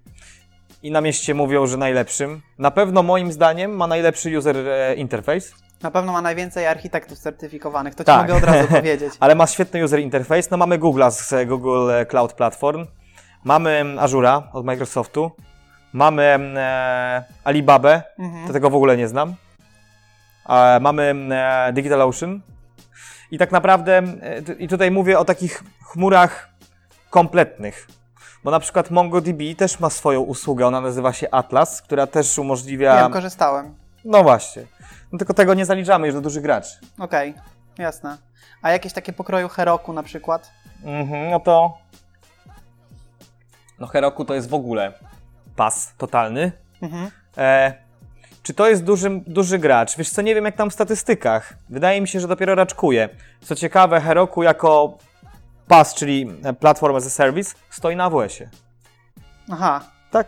i 0.82 0.90
na 0.90 1.00
mieście 1.00 1.34
mówią, 1.34 1.66
że 1.66 1.76
najlepszym. 1.76 2.42
Na 2.58 2.70
pewno 2.70 3.02
moim 3.02 3.32
zdaniem 3.32 3.76
ma 3.76 3.86
najlepszy 3.86 4.38
user 4.38 4.56
e, 4.68 4.94
interface. 4.94 5.46
Na 5.82 5.90
pewno 5.90 6.12
ma 6.12 6.22
najwięcej 6.22 6.66
architektów 6.66 7.18
certyfikowanych, 7.18 7.94
to 7.94 8.02
ci 8.04 8.06
Tak. 8.06 8.20
mogę 8.20 8.34
od 8.34 8.44
razu 8.44 8.68
powiedzieć. 8.78 9.14
Ale 9.20 9.34
ma 9.34 9.46
świetny 9.46 9.84
user 9.84 10.00
interface. 10.00 10.48
No 10.50 10.56
mamy 10.56 10.78
Google'a 10.78 11.10
z 11.10 11.32
e, 11.32 11.46
Google 11.46 11.90
Cloud 12.08 12.32
Platform. 12.32 12.86
Mamy 13.44 13.70
mm, 13.70 13.98
Azura 13.98 14.42
od 14.52 14.64
Microsoftu. 14.64 15.30
Mamy 15.92 16.22
mm, 16.22 16.54
e, 16.58 17.24
Alibabę, 17.44 18.02
Mhm. 18.18 18.52
tego 18.52 18.70
w 18.70 18.74
ogóle 18.74 18.96
nie 18.96 19.08
znam. 19.08 19.34
E, 20.48 20.80
mamy 20.80 21.02
mm, 21.02 21.32
e, 21.32 21.72
DigitalOcean. 21.72 22.40
I 23.30 23.38
tak 23.38 23.52
naprawdę, 23.52 23.98
e, 23.98 24.52
i 24.58 24.68
tutaj 24.68 24.90
mówię 24.90 25.18
o 25.18 25.24
takich 25.24 25.62
chmurach 25.84 26.48
kompletnych. 27.10 27.86
Bo 28.44 28.50
na 28.50 28.60
przykład 28.60 28.90
MongoDB 28.90 29.54
też 29.56 29.80
ma 29.80 29.90
swoją 29.90 30.20
usługę, 30.20 30.66
ona 30.66 30.80
nazywa 30.80 31.12
się 31.12 31.30
Atlas, 31.30 31.82
która 31.82 32.06
też 32.06 32.38
umożliwia... 32.38 33.02
Wiem, 33.02 33.12
korzystałem. 33.12 33.74
No 34.04 34.22
właśnie. 34.22 34.62
No 35.12 35.18
tylko 35.18 35.34
tego 35.34 35.54
nie 35.54 35.66
zaliczamy 35.66 36.06
już 36.06 36.14
do 36.14 36.20
dużych 36.20 36.42
graczy. 36.42 36.78
Okej, 36.98 37.34
jasne. 37.78 38.18
A 38.62 38.70
jakieś 38.70 38.92
takie 38.92 39.12
pokroju 39.12 39.48
Heroku 39.48 39.92
na 39.92 40.02
przykład? 40.02 40.50
Mhm, 40.84 41.30
no 41.30 41.40
to. 41.40 41.78
No, 43.78 43.86
Heroku 43.86 44.24
to 44.24 44.34
jest 44.34 44.48
w 44.48 44.54
ogóle 44.54 44.92
pas 45.56 45.94
totalny. 45.98 46.52
Mhm. 46.82 47.10
E, 47.36 47.74
czy 48.42 48.54
to 48.54 48.68
jest 48.68 48.84
duży, 48.84 49.22
duży 49.26 49.58
gracz? 49.58 49.96
Wiesz 49.96 50.10
co, 50.10 50.22
nie 50.22 50.34
wiem 50.34 50.44
jak 50.44 50.56
tam 50.56 50.70
w 50.70 50.74
statystykach. 50.74 51.54
Wydaje 51.70 52.00
mi 52.00 52.08
się, 52.08 52.20
że 52.20 52.28
dopiero 52.28 52.54
raczkuje. 52.54 53.08
Co 53.40 53.54
ciekawe, 53.54 54.00
Heroku 54.00 54.42
jako 54.42 54.98
pas, 55.68 55.94
czyli 55.94 56.30
e, 56.44 56.52
Platform 56.52 56.96
as 56.96 57.06
a 57.06 57.10
Service, 57.10 57.54
stoi 57.70 57.96
na 57.96 58.04
AWS-ie. 58.04 58.50
Aha, 59.52 59.80
Tak. 60.10 60.26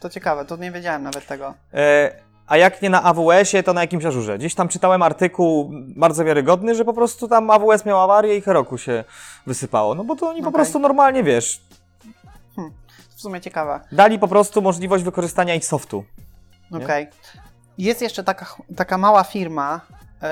to 0.00 0.10
ciekawe, 0.10 0.44
to 0.44 0.56
nie 0.56 0.70
wiedziałem 0.70 1.02
nawet 1.02 1.26
tego. 1.26 1.54
E, 1.74 2.10
a 2.46 2.56
jak 2.56 2.82
nie 2.82 2.90
na 2.90 3.02
AWS-ie, 3.02 3.62
to 3.62 3.72
na 3.72 3.80
jakimś 3.80 4.04
Azurze. 4.04 4.38
Gdzieś 4.38 4.54
tam 4.54 4.68
czytałem 4.68 5.02
artykuł 5.02 5.70
bardzo 5.96 6.24
wiarygodny, 6.24 6.74
że 6.74 6.84
po 6.84 6.92
prostu 6.92 7.28
tam 7.28 7.50
AWS 7.50 7.84
miał 7.84 8.00
awarię 8.00 8.36
i 8.36 8.40
Heroku 8.40 8.78
się 8.78 9.04
wysypało. 9.46 9.94
No 9.94 10.04
bo 10.04 10.16
to 10.16 10.28
oni 10.28 10.42
po 10.42 10.48
Okej. 10.48 10.54
prostu 10.58 10.78
normalnie, 10.78 11.22
wiesz, 11.22 11.60
W 13.16 13.20
sumie 13.20 13.40
ciekawe. 13.40 13.80
dali 13.92 14.18
po 14.18 14.28
prostu 14.28 14.62
możliwość 14.62 15.04
wykorzystania 15.04 15.54
ich 15.54 15.64
softu. 15.64 16.04
Okej. 16.84 17.06
Jest 17.78 18.02
jeszcze 18.02 18.24
taka, 18.24 18.46
taka 18.76 18.98
mała 18.98 19.24
firma, 19.24 19.80
yy, 20.22 20.28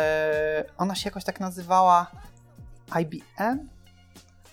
ona 0.79 0.95
się 0.95 1.09
jakoś 1.09 1.25
tak 1.25 1.41
nazywała 1.41 2.07
IBM? 3.01 3.69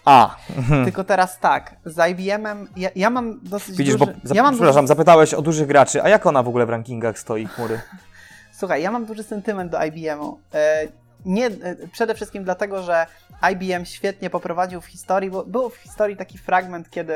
A, 0.05 0.35
Tylko 0.85 1.03
teraz 1.03 1.39
tak, 1.39 1.75
z 1.85 2.11
IBM-em, 2.11 2.67
ja, 2.77 2.89
ja 2.95 3.09
mam 3.09 3.39
dosyć 3.43 3.77
widzisz, 3.77 3.97
bo 3.97 4.05
duży... 4.05 4.19
zap- 4.23 4.35
ja 4.35 4.43
mam 4.43 4.53
przepraszam, 4.53 4.81
duży, 4.81 4.87
zapytałeś 4.87 5.33
o 5.33 5.41
dużych 5.41 5.67
graczy, 5.67 6.03
a 6.03 6.09
jak 6.09 6.25
ona 6.25 6.43
w 6.43 6.47
ogóle 6.47 6.65
w 6.65 6.69
rankingach 6.69 7.19
stoi, 7.19 7.45
chmury? 7.45 7.81
Słuchaj, 8.59 8.81
ja 8.81 8.91
mam 8.91 9.05
duży 9.05 9.23
sentyment 9.23 9.71
do 9.71 9.83
IBM-u. 9.83 10.39
E, 10.53 10.87
Nie, 11.25 11.47
e, 11.47 11.87
przede 11.91 12.15
wszystkim 12.15 12.43
dlatego, 12.43 12.83
że 12.83 13.05
IBM 13.51 13.85
świetnie 13.85 14.29
poprowadził 14.29 14.81
w 14.81 14.85
historii, 14.85 15.31
bo 15.31 15.45
był 15.45 15.69
w 15.69 15.75
historii 15.75 16.17
taki 16.17 16.37
fragment, 16.37 16.89
kiedy 16.89 17.13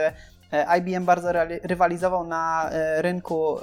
IBM 0.77 1.05
bardzo 1.05 1.29
rywalizował 1.63 2.27
na 2.27 2.69
rynku 2.97 3.57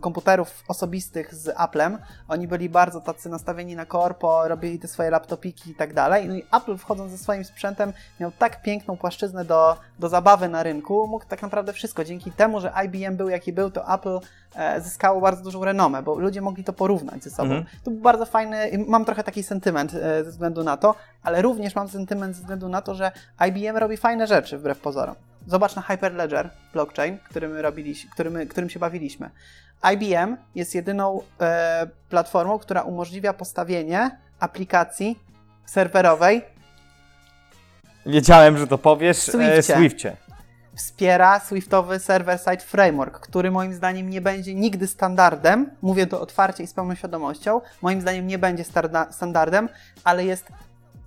komputerów 0.00 0.64
osobistych 0.68 1.34
z 1.34 1.54
Applem. 1.56 1.98
Oni 2.28 2.48
byli 2.48 2.68
bardzo 2.68 3.00
tacy 3.00 3.28
nastawieni 3.28 3.76
na 3.76 3.86
korpo, 3.86 4.48
robili 4.48 4.78
te 4.78 4.88
swoje 4.88 5.10
laptopiki 5.10 5.70
i 5.70 5.74
tak 5.74 5.94
dalej. 5.94 6.28
No 6.28 6.34
i 6.34 6.44
Apple 6.52 6.76
wchodząc 6.76 7.12
ze 7.12 7.18
swoim 7.18 7.44
sprzętem 7.44 7.92
miał 8.20 8.32
tak 8.38 8.62
piękną 8.62 8.96
płaszczyznę 8.96 9.44
do, 9.44 9.76
do 9.98 10.08
zabawy 10.08 10.48
na 10.48 10.62
rynku, 10.62 11.06
mógł 11.06 11.24
tak 11.28 11.42
naprawdę 11.42 11.72
wszystko. 11.72 12.04
Dzięki 12.04 12.32
temu, 12.32 12.60
że 12.60 12.72
IBM 12.84 13.16
był 13.16 13.28
jaki 13.28 13.52
był, 13.52 13.70
to 13.70 13.94
Apple 13.94 14.18
e, 14.54 14.80
zyskało 14.80 15.20
bardzo 15.20 15.42
dużą 15.42 15.64
renomę, 15.64 16.02
bo 16.02 16.18
ludzie 16.18 16.40
mogli 16.40 16.64
to 16.64 16.72
porównać 16.72 17.24
ze 17.24 17.30
sobą. 17.30 17.54
Mhm. 17.54 17.66
To 17.84 17.90
był 17.90 18.00
bardzo 18.00 18.26
fajny, 18.26 18.84
mam 18.88 19.04
trochę 19.04 19.24
taki 19.24 19.42
sentyment 19.42 19.94
e, 19.94 20.24
ze 20.24 20.30
względu 20.30 20.64
na 20.64 20.76
to, 20.76 20.94
ale 21.22 21.42
również 21.42 21.74
mam 21.74 21.88
sentyment 21.88 22.36
ze 22.36 22.40
względu 22.40 22.68
na 22.68 22.82
to, 22.82 22.94
że 22.94 23.12
IBM 23.48 23.76
robi 23.76 23.96
fajne 23.96 24.26
rzeczy 24.26 24.58
wbrew 24.58 24.78
pozorom. 24.78 25.14
Zobacz 25.46 25.76
na 25.76 25.82
Hyperledger 25.82 26.50
blockchain, 26.72 27.18
który 27.18 27.48
my 27.48 27.62
robiliśmy, 27.62 28.10
którym, 28.10 28.48
którym 28.48 28.70
się 28.70 28.78
bawiliśmy. 28.78 29.30
IBM 29.94 30.36
jest 30.54 30.74
jedyną 30.74 31.22
e, 31.40 31.86
platformą, 32.08 32.58
która 32.58 32.82
umożliwia 32.82 33.32
postawienie 33.32 34.10
aplikacji 34.40 35.18
serwerowej, 35.66 36.42
Wiedziałem, 38.06 38.58
że 38.58 38.66
to 38.66 38.78
powiesz. 38.78 39.16
Swifcie. 39.16 39.54
E, 39.54 39.62
Swifcie. 39.62 40.16
wspiera 40.74 41.40
Swiftowy 41.40 41.96
Server-Side 41.96 42.60
Framework, 42.60 43.20
który 43.20 43.50
moim 43.50 43.74
zdaniem 43.74 44.10
nie 44.10 44.20
będzie 44.20 44.54
nigdy 44.54 44.86
standardem, 44.86 45.70
mówię 45.82 46.06
to 46.06 46.20
otwarcie 46.20 46.64
i 46.64 46.66
z 46.66 46.72
pełną 46.72 46.94
świadomością, 46.94 47.60
moim 47.82 48.00
zdaniem 48.00 48.26
nie 48.26 48.38
będzie 48.38 48.64
standardem, 49.10 49.68
ale 50.04 50.24
jest 50.24 50.48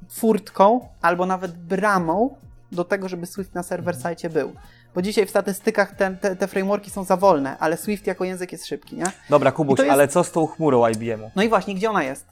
furtką 0.10 0.88
albo 1.02 1.26
nawet 1.26 1.52
bramą 1.52 2.36
do 2.72 2.84
tego, 2.84 3.10
żeby 3.10 3.26
Swift 3.26 3.54
na 3.56 3.62
server-site 3.62 4.30
był. 4.30 4.54
Bo 4.96 5.02
dzisiaj 5.02 5.26
w 5.26 5.30
statystykach 5.30 5.96
te, 5.96 6.12
te, 6.12 6.36
te 6.36 6.48
frameworki 6.48 6.90
są 6.92 7.04
za 7.04 7.18
wolne, 7.18 7.58
ale 7.60 7.78
Swift 7.78 8.08
jako 8.08 8.24
język 8.24 8.52
jest 8.52 8.66
szybki, 8.68 8.96
nie? 8.96 9.04
Dobra, 9.30 9.52
Kubuś, 9.52 9.80
jest- 9.80 9.92
ale 9.92 10.08
co 10.08 10.24
z 10.24 10.32
tą 10.32 10.48
chmurą 10.48 10.88
IBM-u? 10.88 11.32
No 11.36 11.44
i 11.44 11.50
właśnie, 11.50 11.76
gdzie 11.76 11.90
ona 11.90 12.04
jest? 12.04 12.26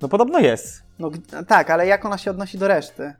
No 0.00 0.08
podobno 0.08 0.38
jest. 0.38 0.82
No 0.98 1.10
tak, 1.48 1.70
ale 1.70 1.86
jak 1.86 2.04
ona 2.04 2.18
się 2.18 2.30
odnosi 2.30 2.58
do 2.58 2.68
reszty? 2.68 3.12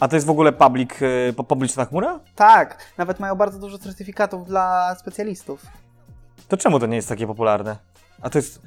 A 0.00 0.08
to 0.08 0.16
jest 0.16 0.26
w 0.26 0.30
ogóle 0.30 0.52
public, 0.52 0.90
pu- 1.36 1.44
publiczna 1.44 1.84
chmura? 1.84 2.20
Tak, 2.36 2.78
nawet 2.98 3.20
mają 3.20 3.34
bardzo 3.34 3.58
dużo 3.58 3.78
certyfikatów 3.78 4.46
dla 4.46 4.94
specjalistów. 5.00 5.66
To 6.48 6.56
czemu 6.56 6.80
to 6.80 6.86
nie 6.86 6.96
jest 6.96 7.08
takie 7.08 7.26
popularne? 7.26 7.76
A 8.22 8.30
to 8.30 8.38
jest... 8.38 8.62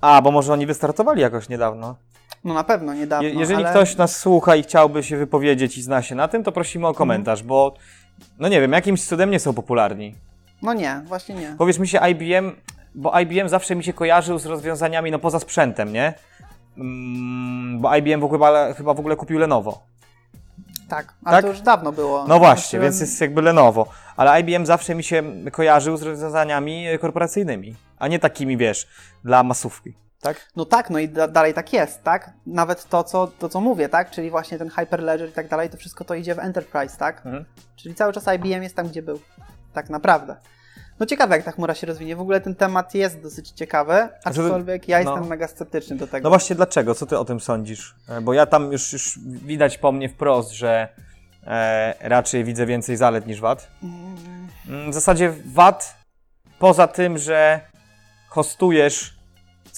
A, 0.00 0.22
bo 0.22 0.30
może 0.30 0.52
oni 0.52 0.66
wystartowali 0.66 1.20
jakoś 1.22 1.48
niedawno. 1.48 1.96
No 2.48 2.54
na 2.54 2.64
pewno 2.64 2.94
niedawno. 2.94 3.28
Je, 3.28 3.34
jeżeli 3.34 3.64
ale... 3.64 3.70
ktoś 3.70 3.96
nas 3.96 4.16
słucha 4.16 4.56
i 4.56 4.62
chciałby 4.62 5.02
się 5.02 5.16
wypowiedzieć 5.16 5.78
i 5.78 5.82
zna 5.82 6.02
się 6.02 6.14
na 6.14 6.28
tym, 6.28 6.44
to 6.44 6.52
prosimy 6.52 6.86
o 6.86 6.94
komentarz, 6.94 7.42
bo 7.42 7.74
no 8.38 8.48
nie 8.48 8.60
wiem, 8.60 8.72
jakimś 8.72 9.04
cudem 9.04 9.30
nie 9.30 9.40
są 9.40 9.54
popularni. 9.54 10.14
No 10.62 10.72
nie, 10.72 11.02
właśnie 11.04 11.34
nie. 11.34 11.54
Powiedz 11.58 11.78
mi 11.78 11.88
się 11.88 11.98
IBM, 12.10 12.52
bo 12.94 13.20
IBM 13.20 13.48
zawsze 13.48 13.76
mi 13.76 13.84
się 13.84 13.92
kojarzył 13.92 14.38
z 14.38 14.46
rozwiązaniami 14.46 15.10
no 15.10 15.18
poza 15.18 15.38
sprzętem, 15.38 15.92
nie? 15.92 16.14
Mm, 16.78 17.80
bo 17.80 17.96
IBM 17.96 18.20
w 18.20 18.24
ogóle, 18.24 18.74
chyba 18.76 18.94
w 18.94 19.00
ogóle 19.00 19.16
kupił 19.16 19.38
Lenovo. 19.38 19.82
Tak, 20.88 21.14
ale 21.24 21.36
Tak? 21.36 21.44
to 21.44 21.48
już 21.48 21.60
dawno 21.60 21.92
było. 21.92 22.24
No 22.28 22.38
właśnie, 22.38 22.78
Znaczy, 22.78 22.82
więc 22.82 23.00
jest 23.00 23.20
jakby 23.20 23.42
Lenovo. 23.42 23.86
Ale 24.16 24.40
IBM 24.40 24.66
zawsze 24.66 24.94
mi 24.94 25.04
się 25.04 25.22
kojarzył 25.52 25.96
z 25.96 26.02
rozwiązaniami 26.02 26.86
korporacyjnymi, 27.00 27.74
a 27.98 28.08
nie 28.08 28.18
takimi, 28.18 28.56
wiesz, 28.56 28.88
dla 29.24 29.42
masówki. 29.42 30.07
Tak? 30.20 30.48
No 30.56 30.64
tak, 30.64 30.90
no 30.90 30.98
i 30.98 31.08
da, 31.08 31.28
dalej 31.28 31.54
tak 31.54 31.72
jest, 31.72 32.02
tak? 32.02 32.30
Nawet 32.46 32.84
to 32.88 33.04
co, 33.04 33.26
to, 33.26 33.48
co 33.48 33.60
mówię, 33.60 33.88
tak? 33.88 34.10
Czyli 34.10 34.30
właśnie 34.30 34.58
ten 34.58 34.70
Hyperledger 34.70 35.28
i 35.28 35.32
tak 35.32 35.48
dalej, 35.48 35.70
to 35.70 35.76
wszystko 35.76 36.04
to 36.04 36.14
idzie 36.14 36.34
w 36.34 36.38
Enterprise, 36.38 36.96
tak? 36.96 37.26
Mhm. 37.26 37.44
Czyli 37.76 37.94
cały 37.94 38.12
czas 38.12 38.24
IBM 38.34 38.62
jest 38.62 38.76
tam, 38.76 38.88
gdzie 38.88 39.02
był. 39.02 39.20
Tak 39.72 39.90
naprawdę. 39.90 40.36
No 41.00 41.06
ciekawe, 41.06 41.36
jak 41.36 41.44
ta 41.44 41.52
chmura 41.52 41.74
się 41.74 41.86
rozwinie. 41.86 42.16
W 42.16 42.20
ogóle 42.20 42.40
ten 42.40 42.54
temat 42.54 42.94
jest 42.94 43.22
dosyć 43.22 43.50
ciekawy, 43.50 44.08
aczkolwiek 44.24 44.88
ja 44.88 45.02
no. 45.02 45.10
jestem 45.10 45.28
mega 45.28 45.48
sceptyczny 45.48 45.96
do 45.96 46.06
tego. 46.06 46.24
No 46.24 46.30
właśnie 46.30 46.56
dlaczego? 46.56 46.94
Co 46.94 47.06
ty 47.06 47.18
o 47.18 47.24
tym 47.24 47.40
sądzisz? 47.40 47.94
E, 48.08 48.20
Bo 48.20 48.32
ja 48.32 48.46
tam 48.46 48.72
już, 48.72 48.92
już 48.92 49.18
widać 49.24 49.78
po 49.78 49.92
mnie 49.92 50.08
wprost, 50.08 50.50
że 50.50 50.88
e, 51.46 51.94
raczej 52.00 52.44
widzę 52.44 52.66
więcej 52.66 52.96
zalet 52.96 53.26
niż 53.26 53.40
wad. 53.40 53.68
Mm, 54.68 54.90
W 54.90 54.94
zasadzie 54.94 55.32
wad, 55.46 55.96
poza 56.58 56.86
tym, 56.86 57.18
że 57.18 57.60
hostujesz 58.28 59.17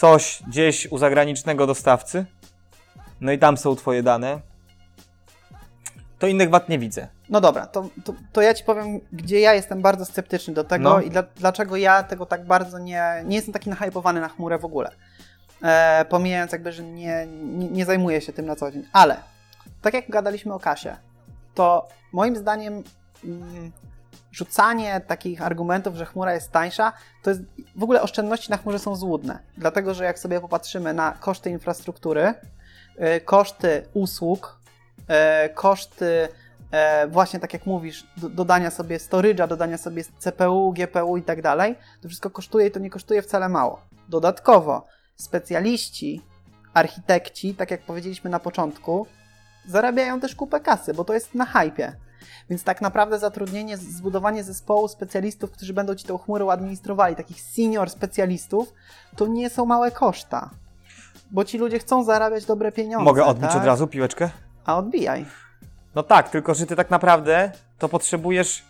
coś 0.01 0.43
gdzieś 0.47 0.87
u 0.87 0.99
zagranicznego 0.99 1.67
dostawcy, 1.67 2.27
no 3.21 3.33
i 3.33 3.39
tam 3.39 3.57
są 3.57 3.77
twoje 3.77 4.03
dane, 4.03 4.41
to 6.19 6.27
innych 6.27 6.51
wad 6.51 6.69
nie 6.69 6.79
widzę. 6.79 7.09
No 7.29 7.41
dobra, 7.41 7.67
to, 7.67 7.89
to, 8.05 8.15
to 8.33 8.43
ja 8.43 8.55
ci 8.55 8.65
powiem, 8.65 9.01
gdzie 9.13 9.41
ja 9.41 9.55
jestem 9.55 9.83
bardzo 9.83 10.05
sceptyczny 10.05 10.55
do 10.55 10.65
tego 10.65 10.91
No. 10.91 11.01
i 11.01 11.11
dla, 11.11 11.23
dlaczego 11.23 11.77
ja 11.77 12.03
tego 12.03 12.27
tak 12.27 12.47
bardzo 12.47 12.79
nie, 12.79 13.23
nie 13.25 13.37
jestem 13.37 13.53
taki 13.53 13.71
nahypowany 13.71 14.21
na 14.21 14.29
chmurę 14.29 14.59
w 14.59 14.65
ogóle. 14.65 14.91
E, 15.63 16.05
pomijając 16.05 16.53
jakby, 16.53 16.73
że 16.73 16.83
nie, 16.83 17.27
nie, 17.31 17.69
nie 17.69 17.85
zajmuję 17.85 18.21
się 18.21 18.33
tym 18.33 18.47
na 18.47 18.57
co 18.57 18.71
dzień. 18.71 18.85
Ale, 18.93 19.17
tak 19.83 19.95
jak 19.95 20.11
gadaliśmy 20.11 20.55
o 20.55 20.61
kasie, 20.61 20.97
to 21.55 21.89
moim 22.13 22.37
zdaniem 22.37 22.83
mm, 23.25 23.73
rzucanie 24.33 25.01
takich 25.07 25.43
argumentów, 25.43 25.97
że 25.97 26.07
chmura 26.07 26.35
jest 26.35 26.53
tańsza, 26.53 26.93
to 27.23 27.31
jest 27.31 27.43
w 27.77 27.83
ogóle 27.83 28.03
oszczędności 28.03 28.51
na 28.51 28.57
chmurze 28.57 28.79
są 28.79 28.97
złudne. 28.97 29.39
Dlatego, 29.57 29.95
że 29.95 30.05
jak 30.05 30.19
sobie 30.19 30.41
popatrzymy 30.41 30.95
na 30.95 31.13
koszty 31.13 31.51
infrastruktury, 31.51 32.35
y, 33.17 33.21
koszty 33.21 33.83
usług, 33.95 34.61
y, 35.47 35.55
koszty 35.55 36.29
e, 36.71 37.09
właśnie 37.09 37.41
tak 37.41 37.53
jak 37.53 37.67
mówisz, 37.67 38.07
do, 38.17 38.29
dodania 38.29 38.71
sobie 38.71 38.99
storage'a, 38.99 39.49
dodania 39.49 39.79
sobie 39.79 40.05
CPU, 40.19 40.73
GPU 40.73 41.17
i 41.17 41.23
tak 41.23 41.43
dalej, 41.43 41.77
to 42.03 42.09
wszystko 42.09 42.31
kosztuje 42.31 42.67
i 42.67 42.71
to 42.71 42.81
nie 42.81 42.91
kosztuje 42.91 43.23
wcale 43.23 43.49
mało. 43.49 43.81
Dodatkowo 44.09 44.87
specjaliści, 45.17 46.23
architekci, 46.75 47.55
tak 47.55 47.71
jak 47.71 47.83
powiedzieliśmy 47.83 48.31
na 48.31 48.39
początku, 48.39 49.07
zarabiają 49.67 50.21
też 50.21 50.35
kupę 50.35 50.61
kasy, 50.61 50.95
bo 50.95 51.05
to 51.05 51.15
jest 51.15 51.35
na 51.35 51.47
hypie. 51.47 51.97
Więc 52.51 52.65
tak 52.65 52.81
naprawdę 52.81 53.19
zatrudnienie, 53.19 53.77
zbudowanie 53.77 54.45
zespołu 54.45 54.89
specjalistów, 54.89 55.51
którzy 55.51 55.75
będą 55.75 55.95
ci 55.95 56.05
tą 56.07 56.19
chmurą 56.19 56.51
administrowali, 56.51 57.17
takich 57.17 57.41
senior 57.41 57.91
specjalistów, 57.91 58.73
to 59.17 59.27
nie 59.27 59.51
są 59.51 59.67
małe 59.67 59.91
koszta. 59.91 60.51
Bo 61.31 61.45
ci 61.45 61.59
ludzie 61.59 61.79
chcą 61.79 62.05
zarabiać 62.05 62.45
dobre 62.45 62.73
pieniądze. 62.73 63.05
Mogę 63.05 63.25
odbić 63.25 63.49
tak? 63.49 63.57
od 63.57 63.65
razu 63.65 63.87
piłeczkę? 63.87 64.31
A 64.65 64.79
odbijaj. 64.79 65.27
No 65.95 66.03
tak, 66.03 66.29
tylko 66.29 66.55
że 66.55 66.67
ty 66.67 66.77
tak 66.77 66.91
naprawdę 66.91 67.53
to 67.79 67.89
potrzebujesz 67.89 68.65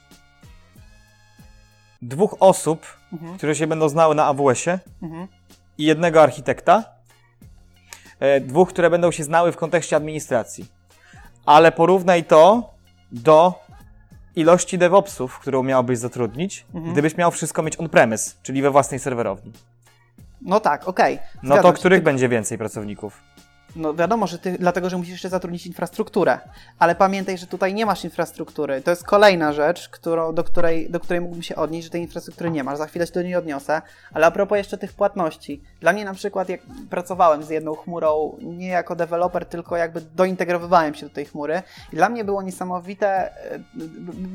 dwóch 2.02 2.36
osób, 2.40 2.86
Mhm, 3.12 3.36
które 3.36 3.54
się 3.54 3.66
będą 3.66 3.88
znały 3.88 4.14
na 4.14 4.26
AWS-ie 4.26 4.78
mhm. 5.02 5.28
i 5.78 5.84
jednego 5.84 6.22
architekta, 6.22 6.84
e, 8.20 8.40
dwóch, 8.40 8.68
które 8.68 8.90
będą 8.90 9.10
się 9.10 9.24
znały 9.24 9.52
w 9.52 9.56
kontekście 9.56 9.96
administracji. 9.96 10.66
Ale 11.46 11.72
porównaj 11.72 12.24
to 12.24 12.70
do 13.12 13.54
ilości 14.36 14.78
DevOpsów, 14.78 15.38
którą 15.38 15.62
miałbyś 15.62 15.98
zatrudnić, 15.98 16.66
Mhm. 16.74 16.92
gdybyś 16.92 17.16
miał 17.16 17.30
wszystko 17.30 17.62
mieć 17.62 17.80
on-premise, 17.80 18.34
czyli 18.42 18.62
we 18.62 18.70
własnej 18.70 19.00
serwerowni. 19.00 19.52
No 20.42 20.60
tak, 20.60 20.88
okej. 20.88 21.18
No 21.42 21.54
Zgadzam 21.54 21.72
to 21.72 21.78
których 21.78 21.98
Ty- 21.98 22.04
będzie 22.04 22.28
więcej 22.28 22.58
pracowników? 22.58 23.20
No 23.76 23.94
wiadomo, 23.94 24.26
że 24.26 24.38
ty, 24.38 24.56
dlatego, 24.58 24.90
że 24.90 24.96
musisz 24.96 25.12
jeszcze 25.12 25.28
zatrudnić 25.28 25.66
infrastrukturę. 25.66 26.38
Ale 26.78 26.94
pamiętaj, 26.94 27.38
że 27.38 27.46
tutaj 27.46 27.74
nie 27.74 27.86
masz 27.86 28.04
infrastruktury. 28.04 28.82
To 28.82 28.90
jest 28.90 29.04
kolejna 29.04 29.52
rzecz, 29.52 29.88
którą, 29.88 30.34
do, 30.34 30.44
której, 30.44 30.90
do 30.90 31.00
której 31.00 31.20
mógłbym 31.20 31.42
się 31.42 31.56
odnieść, 31.56 31.84
że 31.84 31.90
tej 31.90 32.02
infrastruktury 32.02 32.50
nie 32.50 32.64
masz. 32.64 32.78
Za 32.78 32.86
chwilę 32.86 33.06
się 33.06 33.12
do 33.12 33.22
niej 33.22 33.36
odniosę. 33.36 33.82
Ale 34.12 34.26
a 34.26 34.30
propos 34.30 34.58
jeszcze 34.58 34.78
tych 34.78 34.92
płatności. 34.92 35.62
Dla 35.80 35.92
mnie 35.92 36.04
na 36.04 36.14
przykład, 36.14 36.48
jak 36.48 36.60
pracowałem 36.90 37.42
z 37.42 37.50
jedną 37.50 37.74
chmurą, 37.74 38.36
nie 38.42 38.68
jako 38.68 38.96
deweloper, 38.96 39.46
tylko 39.46 39.76
jakby 39.76 40.00
dointegrowywałem 40.00 40.94
się 40.94 41.06
do 41.06 41.14
tej 41.14 41.24
chmury. 41.24 41.62
I 41.92 41.96
dla 41.96 42.08
mnie 42.08 42.24
było 42.24 42.42
niesamowite 42.42 43.34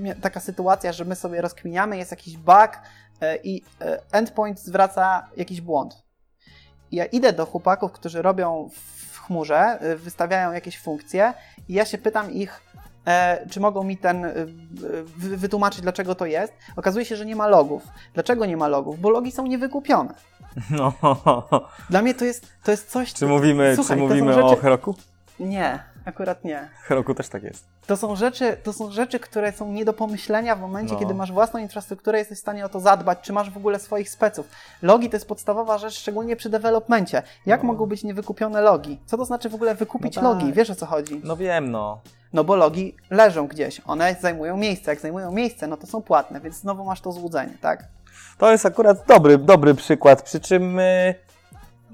e, 0.08 0.16
taka 0.22 0.40
sytuacja, 0.40 0.94
że 0.94 1.06
my 1.06 1.16
sobie 1.16 1.42
rozkminiamy, 1.42 1.98
jest 1.98 2.12
jakiś 2.12 2.38
bug 2.38 2.70
e, 3.22 3.38
i 3.38 3.64
e, 3.82 4.02
endpoint 4.12 4.60
zwraca 4.60 5.30
jakiś 5.38 5.62
błąd. 5.62 6.06
Ja 6.92 7.06
idę 7.06 7.34
do 7.34 7.46
chłopaków, 7.46 7.92
którzy 7.92 8.22
robią 8.22 8.70
chmurze, 9.28 9.80
y, 9.84 9.96
wystawiają 9.98 10.52
jakieś 10.52 10.80
funkcje 10.80 11.34
i 11.70 11.74
ja 11.74 11.86
się 11.86 11.98
pytam 11.98 12.32
ich, 12.32 12.62
e, 13.08 13.46
czy 13.50 13.60
mogą 13.60 13.84
mi 13.84 13.98
ten 13.98 14.26
y, 14.26 14.32
wy- 15.18 15.38
wytłumaczyć, 15.38 15.82
dlaczego 15.82 16.16
to 16.16 16.26
jest. 16.26 16.54
Okazuje 16.76 17.06
się, 17.06 17.16
że 17.16 17.26
nie 17.26 17.36
ma 17.36 17.48
logów. 17.48 17.84
Dlaczego 18.14 18.46
nie 18.46 18.58
ma 18.58 18.68
logów? 18.68 19.00
Bo 19.00 19.10
logi 19.10 19.32
są 19.32 19.48
niewykupione. 19.48 20.14
No, 20.70 20.94
Dla 21.90 22.02
mnie 22.02 22.14
to 22.14 22.26
jest, 22.26 22.48
to 22.64 22.72
jest 22.72 22.90
coś... 22.92 23.14
czy 23.14 23.28
mówimy, 23.28 23.76
Słuchaj, 23.76 23.98
czy 23.98 24.02
mówimy 24.04 24.34
rzeczy- 24.34 24.46
o 24.46 24.56
Heroku? 24.56 24.96
Nie, 25.40 25.80
akurat 26.06 26.44
nie. 26.44 26.70
Heroku 26.84 27.14
też 27.14 27.30
tak 27.30 27.44
jest. 27.44 27.66
To 27.88 27.98
są, 27.98 28.16
rzeczy, 28.16 28.58
to 28.64 28.74
są 28.74 28.92
rzeczy, 28.92 29.20
które 29.20 29.52
są 29.52 29.72
nie 29.72 29.86
do 29.86 29.94
pomyślenia 29.94 30.56
w 30.56 30.60
momencie, 30.62 30.94
No. 30.94 31.00
kiedy 31.00 31.14
masz 31.14 31.32
własną 31.32 31.60
infrastrukturę, 31.60 32.20
jesteś 32.20 32.38
w 32.38 32.42
stanie 32.42 32.66
o 32.66 32.70
to 32.70 32.80
zadbać, 32.80 33.20
czy 33.22 33.34
masz 33.34 33.50
w 33.52 33.58
ogóle 33.58 33.80
swoich 33.80 34.10
speców. 34.10 34.48
Logi 34.82 35.10
to 35.10 35.16
jest 35.16 35.28
podstawowa 35.28 35.78
rzecz, 35.78 35.94
szczególnie 36.00 36.36
przy 36.36 36.50
developmencie. 36.50 37.24
Jak 37.46 37.64
No. 37.64 37.68
mogą 37.68 37.86
być 37.86 38.04
niewykupione 38.04 38.62
logi? 38.62 39.00
Co 39.06 39.18
to 39.18 39.26
znaczy 39.26 39.50
w 39.50 39.56
ogóle 39.56 39.76
wykupić 39.76 40.16
No 40.16 40.22
tak. 40.22 40.32
logi? 40.42 40.54
Wiesz 40.54 40.70
o 40.70 40.76
co 40.76 40.86
chodzi? 40.86 41.22
No 41.24 41.38
wiem, 41.38 41.72
no. 41.72 42.02
No 42.34 42.44
bo 42.44 42.56
logi 42.56 42.96
leżą 43.10 43.48
gdzieś, 43.48 43.82
one 43.86 44.16
zajmują 44.22 44.58
miejsce. 44.58 44.92
Jak 44.92 45.00
zajmują 45.00 45.32
miejsce, 45.32 45.68
no 45.68 45.78
to 45.78 45.88
są 45.88 46.02
płatne, 46.02 46.42
więc 46.42 46.56
znowu 46.56 46.86
masz 46.86 47.02
to 47.02 47.12
złudzenie, 47.12 47.54
tak? 47.62 47.84
To 48.38 48.52
jest 48.52 48.66
akurat 48.66 49.06
dobry, 49.08 49.38
dobry 49.38 49.74
przykład, 49.76 50.22
przy 50.22 50.40
czym 50.40 50.80
y, 50.80 51.16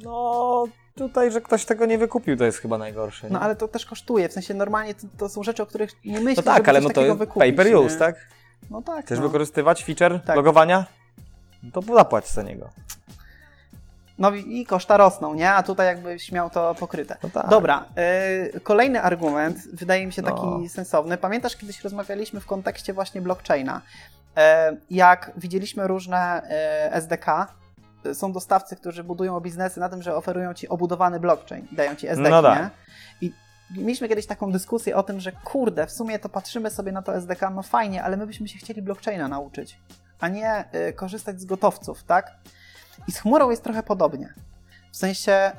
no 0.04 0.66
tutaj, 0.96 1.32
że 1.32 1.42
ktoś 1.42 1.66
tego 1.66 1.86
nie 1.86 1.98
wykupił, 1.98 2.38
to 2.38 2.46
jest 2.46 2.58
chyba 2.58 2.78
najgorsze. 2.78 3.28
Nie? 3.28 3.34
No 3.34 3.40
ale 3.42 3.56
to 3.56 3.68
też 3.68 3.86
kosztuje, 3.86 4.30
w 4.30 4.34
sensie 4.34 4.54
normalnie 4.54 4.94
to, 4.96 5.08
to 5.18 5.30
są 5.30 5.44
rzeczy, 5.44 5.64
o 5.64 5.66
których 5.66 5.92
nie 6.06 6.20
myślisz, 6.20 6.46
no 6.46 6.54
tak, 6.54 6.70
ale 6.70 6.82
no 6.82 6.90
to 6.90 7.16
wykupić. 7.16 7.40
pay 7.40 7.54
per 7.54 7.68
nie? 7.68 7.80
use, 7.80 7.98
tak? 7.98 8.16
No 8.70 8.82
tak. 8.82 9.06
Chcesz 9.06 9.20
no. 9.20 9.26
wykorzystywać 9.28 9.84
feature 9.84 10.20
Tak. 10.26 10.36
logowania? 10.36 10.86
No 11.64 11.72
to 11.72 11.96
zapłać 11.96 12.30
za 12.30 12.42
niego. 12.42 12.70
No 14.18 14.32
i 14.36 14.66
koszta 14.66 14.98
rosną, 14.98 15.34
nie? 15.34 15.52
A 15.52 15.64
tutaj 15.64 15.88
jakbyś 15.88 16.32
miał 16.32 16.50
to 16.50 16.76
pokryte. 16.76 17.18
No 17.24 17.30
tak. 17.30 17.50
Dobra, 17.50 17.86
y, 18.56 18.60
kolejny 18.60 19.02
argument, 19.02 19.58
wydaje 19.74 20.06
mi 20.06 20.14
się 20.14 20.24
taki 20.24 20.46
No. 20.46 20.70
sensowny. 20.70 21.18
Pamiętasz, 21.18 21.56
kiedyś 21.56 21.84
rozmawialiśmy 21.84 22.40
w 22.40 22.46
kontekście 22.46 22.94
właśnie 22.94 23.22
blockchaina, 23.22 23.82
e, 24.38 24.78
jak 24.90 25.32
widzieliśmy 25.38 25.88
różne 25.88 26.18
e, 26.44 26.94
SDK, 26.94 27.28
y, 27.28 27.61
są 28.14 28.32
dostawcy, 28.32 28.76
którzy 28.76 29.04
budują 29.04 29.40
biznesy 29.40 29.80
na 29.80 29.90
tym, 29.90 30.02
że 30.02 30.16
oferują 30.16 30.54
ci 30.54 30.68
obudowany 30.68 31.20
blockchain, 31.20 31.68
dają 31.72 31.96
ci 31.96 32.08
SDK, 32.08 32.30
No 32.30 32.56
nie? 32.56 32.70
I 33.22 33.34
mieliśmy 33.78 34.10
kiedyś 34.10 34.26
taką 34.26 34.52
dyskusję 34.52 34.96
o 34.96 35.04
tym, 35.04 35.20
że 35.20 35.32
kurde, 35.32 35.88
w 35.88 35.92
sumie 35.92 36.20
to 36.20 36.30
patrzymy 36.30 36.70
sobie 36.70 36.92
na 36.92 37.02
to 37.02 37.16
SDK, 37.16 37.50
no 37.50 37.64
fajnie, 37.64 38.04
ale 38.04 38.18
my 38.18 38.28
byśmy 38.28 38.48
się 38.48 38.60
chcieli 38.60 38.82
blockchaina 38.82 39.28
nauczyć, 39.28 39.80
a 40.20 40.28
nie 40.28 40.66
y, 40.90 40.94
korzystać 40.94 41.42
z 41.42 41.46
gotowców, 41.46 42.04
tak? 42.04 42.32
I 43.08 43.12
z 43.12 43.20
chmurą 43.20 43.50
jest 43.50 43.64
trochę 43.64 43.84
podobnie. 43.84 44.34
W 44.92 44.98
sensie 44.98 45.52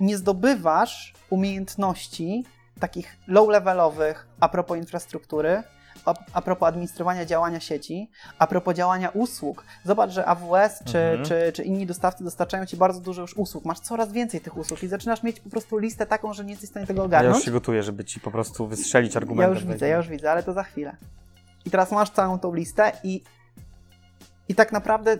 nie 0.00 0.18
zdobywasz 0.18 1.14
umiejętności 1.30 2.44
takich 2.80 3.16
low-levelowych 3.28 4.26
a 4.40 4.48
propos 4.48 4.78
infrastruktury, 4.78 5.62
a, 6.04 6.14
a 6.32 6.42
propos 6.42 6.68
administrowania 6.68 7.24
działania 7.24 7.60
sieci, 7.60 8.10
a 8.38 8.46
propos 8.46 8.74
działania 8.76 9.08
usług. 9.08 9.64
Zobacz, 9.84 10.10
że 10.10 10.26
AWS 10.26 10.82
czy, 10.84 10.98
Mhm. 10.98 11.24
czy, 11.24 11.52
czy 11.52 11.62
inni 11.62 11.86
dostawcy 11.86 12.24
dostarczają 12.24 12.66
ci 12.66 12.76
bardzo 12.76 13.00
dużo 13.00 13.22
już 13.22 13.36
usług. 13.36 13.64
Masz 13.64 13.80
coraz 13.80 14.12
więcej 14.12 14.40
tych 14.40 14.56
usług 14.56 14.82
i 14.82 14.88
zaczynasz 14.88 15.22
mieć 15.22 15.40
po 15.40 15.50
prostu 15.50 15.78
listę 15.78 16.06
taką, 16.06 16.32
że 16.34 16.44
nie 16.44 16.50
jesteś 16.50 16.68
w 16.68 16.72
stanie 16.72 16.86
tego 16.86 17.00
Ja 17.00 17.04
ogarnąć. 17.06 17.36
już 17.36 17.44
się 17.44 17.50
gotuję, 17.50 17.82
żeby 17.82 18.04
ci 18.04 18.20
po 18.20 18.30
prostu 18.30 18.66
wystrzelić 18.66 19.14
Ja 19.14 19.20
argumentem. 19.20 19.54
już 19.54 19.64
widzę, 19.66 19.88
ja 19.88 19.96
już 19.96 20.08
widzę, 20.08 20.30
ale 20.32 20.42
to 20.42 20.52
za 20.52 20.62
chwilę. 20.62 20.96
I 21.64 21.70
teraz 21.70 21.90
masz 21.92 22.10
całą 22.10 22.38
tą 22.38 22.54
listę 22.54 22.92
i, 23.04 23.22
i 24.48 24.54
tak 24.54 24.72
naprawdę 24.72 25.16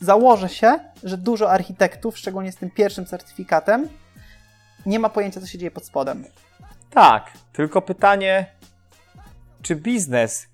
założę 0.00 0.48
się, 0.48 0.78
że 1.04 1.18
dużo 1.18 1.50
architektów, 1.50 2.18
szczególnie 2.18 2.52
z 2.52 2.56
tym 2.56 2.70
pierwszym 2.70 3.06
certyfikatem, 3.06 3.88
nie 4.86 4.98
ma 4.98 5.08
pojęcia, 5.08 5.40
co 5.40 5.46
się 5.46 5.58
dzieje 5.58 5.70
pod 5.70 5.84
spodem. 5.86 6.24
Tak, 6.90 7.30
tylko 7.52 7.82
pytanie, 7.82 8.46
czy 9.62 9.76
biznes, 9.76 10.48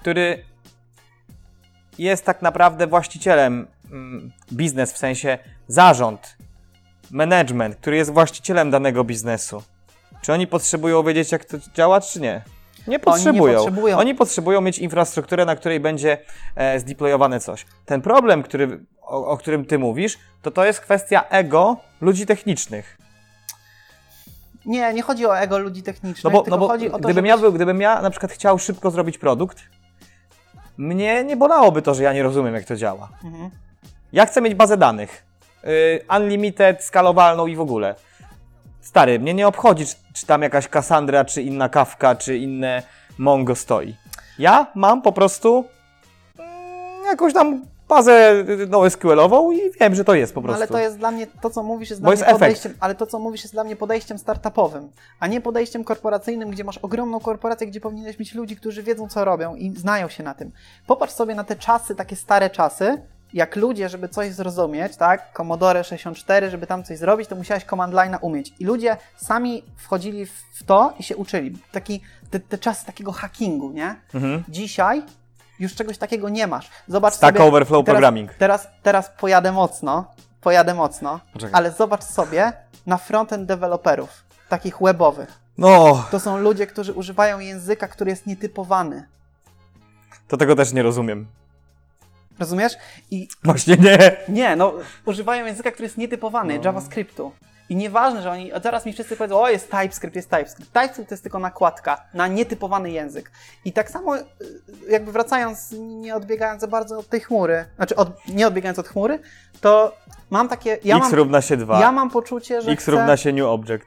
który 0.00 0.44
jest 1.98 2.24
tak 2.24 2.42
naprawdę 2.42 2.86
właścicielem, 2.86 3.66
mm, 3.92 4.32
biznes 4.52 4.92
w 4.92 4.98
sensie 4.98 5.38
zarząd, 5.68 6.36
management, 7.10 7.76
który 7.76 7.96
jest 7.96 8.12
właścicielem 8.12 8.70
danego 8.70 9.04
biznesu, 9.04 9.62
czy 10.22 10.32
oni 10.32 10.46
potrzebują 10.46 11.02
wiedzieć, 11.02 11.32
jak 11.32 11.44
to 11.44 11.56
działa, 11.74 12.00
czy 12.00 12.20
nie? 12.20 12.42
Nie 12.86 12.98
potrzebują. 12.98 13.54
potrzebują. 13.54 13.98
Oni 13.98 14.14
potrzebują 14.14 14.60
mieć 14.60 14.78
infrastrukturę, 14.78 15.44
na 15.44 15.56
której 15.56 15.80
będzie 15.80 16.18
e, 16.56 16.80
zdeployowane 16.80 17.40
coś. 17.40 17.66
Ten 17.86 18.02
problem, 18.02 18.42
który, 18.42 18.84
o, 19.02 19.26
o 19.26 19.36
którym 19.36 19.64
ty 19.64 19.78
mówisz, 19.78 20.18
to 20.42 20.50
to 20.50 20.64
jest 20.64 20.80
kwestia 20.80 21.24
ego 21.28 21.76
ludzi 22.00 22.26
technicznych. 22.26 22.98
Nie, 24.66 24.94
nie 24.94 25.02
chodzi 25.02 25.26
o 25.26 25.38
ego 25.38 25.58
ludzi 25.58 25.82
technicznych, 25.82 26.24
No 26.24 26.30
bo, 26.30 26.42
tylko 26.42 26.56
no 26.56 26.60
bo 26.60 26.68
chodzi 26.68 26.88
o 26.88 26.92
to, 26.92 26.98
gdybym, 26.98 27.26
ja 27.26 27.38
był, 27.38 27.52
gdybym 27.52 27.80
ja 27.80 28.02
na 28.02 28.10
przykład 28.10 28.32
chciał 28.32 28.58
szybko 28.58 28.90
zrobić 28.90 29.18
produkt, 29.18 29.58
mnie 30.76 31.24
nie 31.24 31.36
bolałoby 31.36 31.82
to, 31.82 31.94
że 31.94 32.02
ja 32.02 32.12
nie 32.12 32.22
rozumiem, 32.22 32.54
jak 32.54 32.64
to 32.64 32.76
działa. 32.76 33.08
Mhm. 33.24 33.50
Ja 34.12 34.26
chcę 34.26 34.40
mieć 34.40 34.54
bazę 34.54 34.76
danych. 34.76 35.24
Yy, 35.64 35.70
unlimited, 36.16 36.84
skalowalną 36.84 37.46
i 37.46 37.56
w 37.56 37.60
ogóle. 37.60 37.94
Stary, 38.80 39.18
mnie 39.18 39.34
nie 39.34 39.48
obchodzi, 39.48 39.86
czy, 39.86 39.94
czy 40.12 40.26
tam 40.26 40.42
jakaś 40.42 40.68
Cassandra, 40.68 41.24
czy 41.24 41.42
inna 41.42 41.68
Kafka, 41.68 42.14
czy 42.14 42.36
inne 42.36 42.82
Mongo 43.18 43.54
stoi. 43.54 43.94
Ja 44.38 44.66
mam 44.74 45.02
po 45.02 45.12
prostu 45.12 45.64
mm, 46.38 47.04
jakąś 47.04 47.32
tam 47.32 47.62
bazę 47.90 48.32
y, 48.48 48.66
no, 48.66 48.90
SQL-ową 48.90 49.52
i 49.52 49.60
wiem, 49.80 49.94
że 49.94 50.04
to 50.04 50.14
jest 50.14 50.34
po 50.34 50.40
No, 50.40 50.44
prostu. 50.44 50.62
ale 50.62 50.68
to 50.68 50.78
jest 50.78 50.98
dla 50.98 51.10
mnie, 51.10 51.26
to 51.26 51.50
co 51.50 51.62
mówisz 51.62 51.90
jest 51.90 52.02
Bo 52.02 52.04
dla 52.04 52.10
jest 52.10 52.22
mnie 52.22 52.28
efekt. 52.30 52.40
podejściem, 52.40 52.74
ale 52.80 52.94
to 52.94 53.06
co 53.06 53.18
mówisz 53.18 53.42
jest 53.42 53.54
dla 53.54 53.64
mnie 53.64 53.76
podejściem 53.76 54.18
startupowym, 54.18 54.88
a 55.20 55.26
nie 55.26 55.40
podejściem 55.40 55.84
korporacyjnym, 55.84 56.50
gdzie 56.50 56.64
masz 56.64 56.78
ogromną 56.78 57.20
korporację, 57.20 57.66
gdzie 57.66 57.80
powinieneś 57.80 58.18
mieć 58.18 58.34
ludzi, 58.34 58.56
którzy 58.56 58.82
wiedzą 58.82 59.08
co 59.08 59.24
robią 59.24 59.54
i 59.54 59.76
znają 59.76 60.08
się 60.08 60.22
na 60.22 60.34
tym. 60.34 60.52
Popatrz 60.86 61.12
sobie 61.14 61.34
na 61.34 61.44
te 61.44 61.56
czasy, 61.56 61.94
takie 61.94 62.16
stare 62.16 62.50
czasy, 62.50 63.02
jak 63.32 63.56
ludzie, 63.56 63.88
żeby 63.88 64.08
coś 64.08 64.32
zrozumieć, 64.32 64.96
tak, 64.96 65.32
Commodore 65.36 65.84
64, 65.84 66.50
żeby 66.50 66.66
tam 66.66 66.84
coś 66.84 66.98
zrobić, 66.98 67.28
to 67.28 67.36
musiałeś 67.36 67.64
command 67.64 67.94
line'a 67.94 68.18
umieć. 68.20 68.52
I 68.58 68.64
ludzie 68.64 68.96
sami 69.16 69.62
wchodzili 69.76 70.26
w 70.26 70.32
w 70.60 70.64
to 70.64 70.92
i 70.98 71.02
się 71.02 71.16
uczyli. 71.16 71.58
Taki, 71.72 72.00
te, 72.30 72.40
te 72.40 72.58
czasy 72.58 72.86
takiego 72.86 73.12
hackingu, 73.12 73.70
nie? 73.72 73.94
Mhm. 74.14 74.44
Dzisiaj 74.48 75.02
już 75.60 75.74
czegoś 75.74 75.98
takiego 75.98 76.28
nie 76.28 76.46
masz. 76.46 76.70
Zobacz 76.88 77.14
Stack 77.14 77.36
sobie, 77.36 77.48
Overflow 77.48 77.84
teraz, 77.84 77.94
Programming. 77.94 78.34
Teraz, 78.34 78.68
teraz 78.82 79.10
pojadę 79.20 79.52
mocno, 79.52 80.14
pojadę 80.40 80.74
mocno, 80.74 81.20
Poczekaj. 81.32 81.54
ale 81.54 81.72
zobacz 81.72 82.04
sobie 82.04 82.52
na 82.86 82.96
frontend 82.98 83.46
deweloperów, 83.48 84.10
takich 84.48 84.76
webowych. 84.80 85.40
No, 85.58 86.04
To 86.10 86.20
są 86.20 86.38
ludzie, 86.38 86.66
którzy 86.66 86.92
używają 86.92 87.38
języka, 87.38 87.88
który 87.88 88.10
jest 88.10 88.26
nietypowany. 88.26 89.06
to 90.28 90.36
tego 90.36 90.56
też 90.56 90.72
nie 90.72 90.82
rozumiem. 90.82 91.26
Rozumiesz? 92.38 92.72
I 93.10 93.28
Właśnie 93.44 93.76
nie. 93.76 94.16
nie, 94.28 94.56
no, 94.56 94.72
używają 95.04 95.46
języka, 95.46 95.70
który 95.70 95.86
jest 95.86 95.98
nietypowany, 95.98 96.58
No. 96.58 96.64
JavaScriptu. 96.64 97.32
I 97.70 97.76
nieważne, 97.76 98.22
że 98.22 98.30
oni, 98.30 98.50
teraz 98.62 98.86
mi 98.86 98.92
wszyscy 98.92 99.16
powiedzą, 99.16 99.40
o 99.40 99.48
jest 99.48 99.70
TypeScript, 99.70 100.16
jest 100.16 100.30
TypeScript. 100.30 100.72
TypeScript 100.72 101.08
to 101.08 101.14
jest 101.14 101.22
tylko 101.22 101.38
nakładka 101.38 102.04
na 102.14 102.26
nietypowany 102.26 102.90
język. 102.90 103.30
I 103.64 103.72
tak 103.72 103.90
samo, 103.90 104.16
y, 104.16 104.24
jakby 104.88 105.12
wracając, 105.12 105.74
nie 105.78 106.16
odbiegając 106.16 106.60
za 106.60 106.66
bardzo 106.66 106.98
od 106.98 107.08
tej 107.08 107.20
chmury, 107.20 107.64
znaczy 107.76 107.96
od, 107.96 108.28
nie 108.28 108.46
odbiegając 108.46 108.78
od 108.78 108.88
chmury, 108.88 109.18
to 109.60 109.96
mam 110.30 110.48
takie, 110.48 110.78
ja 110.84 110.96
X 110.96 111.04
mam, 111.04 111.14
równa 111.14 111.42
się 111.42 111.56
2. 111.56 111.80
ja 111.80 111.92
mam 111.92 112.10
poczucie, 112.10 112.62
że 112.62 112.70
X 112.70 112.82
chcę, 112.82 112.92
równa 112.92 113.16
się 113.16 113.32
new 113.32 113.46
object. 113.46 113.86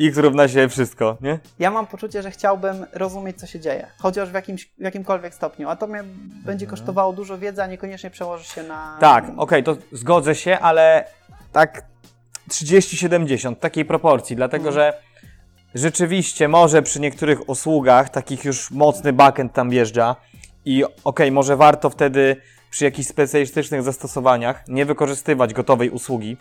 X 0.00 0.18
równa 0.18 0.48
się 0.48 0.68
wszystko, 0.68 1.16
nie? 1.20 1.38
ja 1.58 1.70
mam 1.70 1.86
poczucie, 1.86 2.22
że 2.22 2.30
chciałbym 2.30 2.86
rozumieć, 2.92 3.40
co 3.40 3.46
się 3.46 3.60
dzieje, 3.60 3.86
chociaż 3.98 4.30
w, 4.30 4.34
jakimś, 4.34 4.66
w 4.78 4.80
jakimkolwiek 4.80 5.34
stopniu, 5.34 5.68
a 5.68 5.76
to 5.76 5.86
mnie 5.86 6.04
będzie 6.44 6.66
kosztowało 6.66 7.12
dużo 7.12 7.38
wiedzy, 7.38 7.62
a 7.62 7.66
niekoniecznie 7.66 8.10
przełoży 8.10 8.44
się 8.44 8.62
na... 8.62 8.96
Tak, 9.00 9.24
okej, 9.36 9.64
to 9.64 9.76
zgodzę 9.92 10.34
się, 10.34 10.58
ale 10.58 11.04
tak 11.52 11.91
30-70, 12.52 13.56
takiej 13.56 13.84
proporcji, 13.84 14.36
dlatego 14.36 14.68
Mhm. 14.68 14.74
że 14.74 14.92
rzeczywiście 15.74 16.48
może 16.48 16.82
przy 16.82 17.00
niektórych 17.00 17.48
usługach 17.48 18.08
takich 18.10 18.44
już 18.44 18.70
mocny 18.70 19.12
backend 19.12 19.52
tam 19.52 19.70
wjeżdża 19.70 20.16
i 20.64 20.84
okej, 21.04 21.32
może 21.32 21.56
warto 21.56 21.90
wtedy 21.90 22.36
przy 22.70 22.84
jakichś 22.84 23.08
specjalistycznych 23.08 23.82
zastosowaniach 23.82 24.64
nie 24.68 24.84
wykorzystywać 24.86 25.54
gotowej 25.54 25.90
usługi 25.90 26.36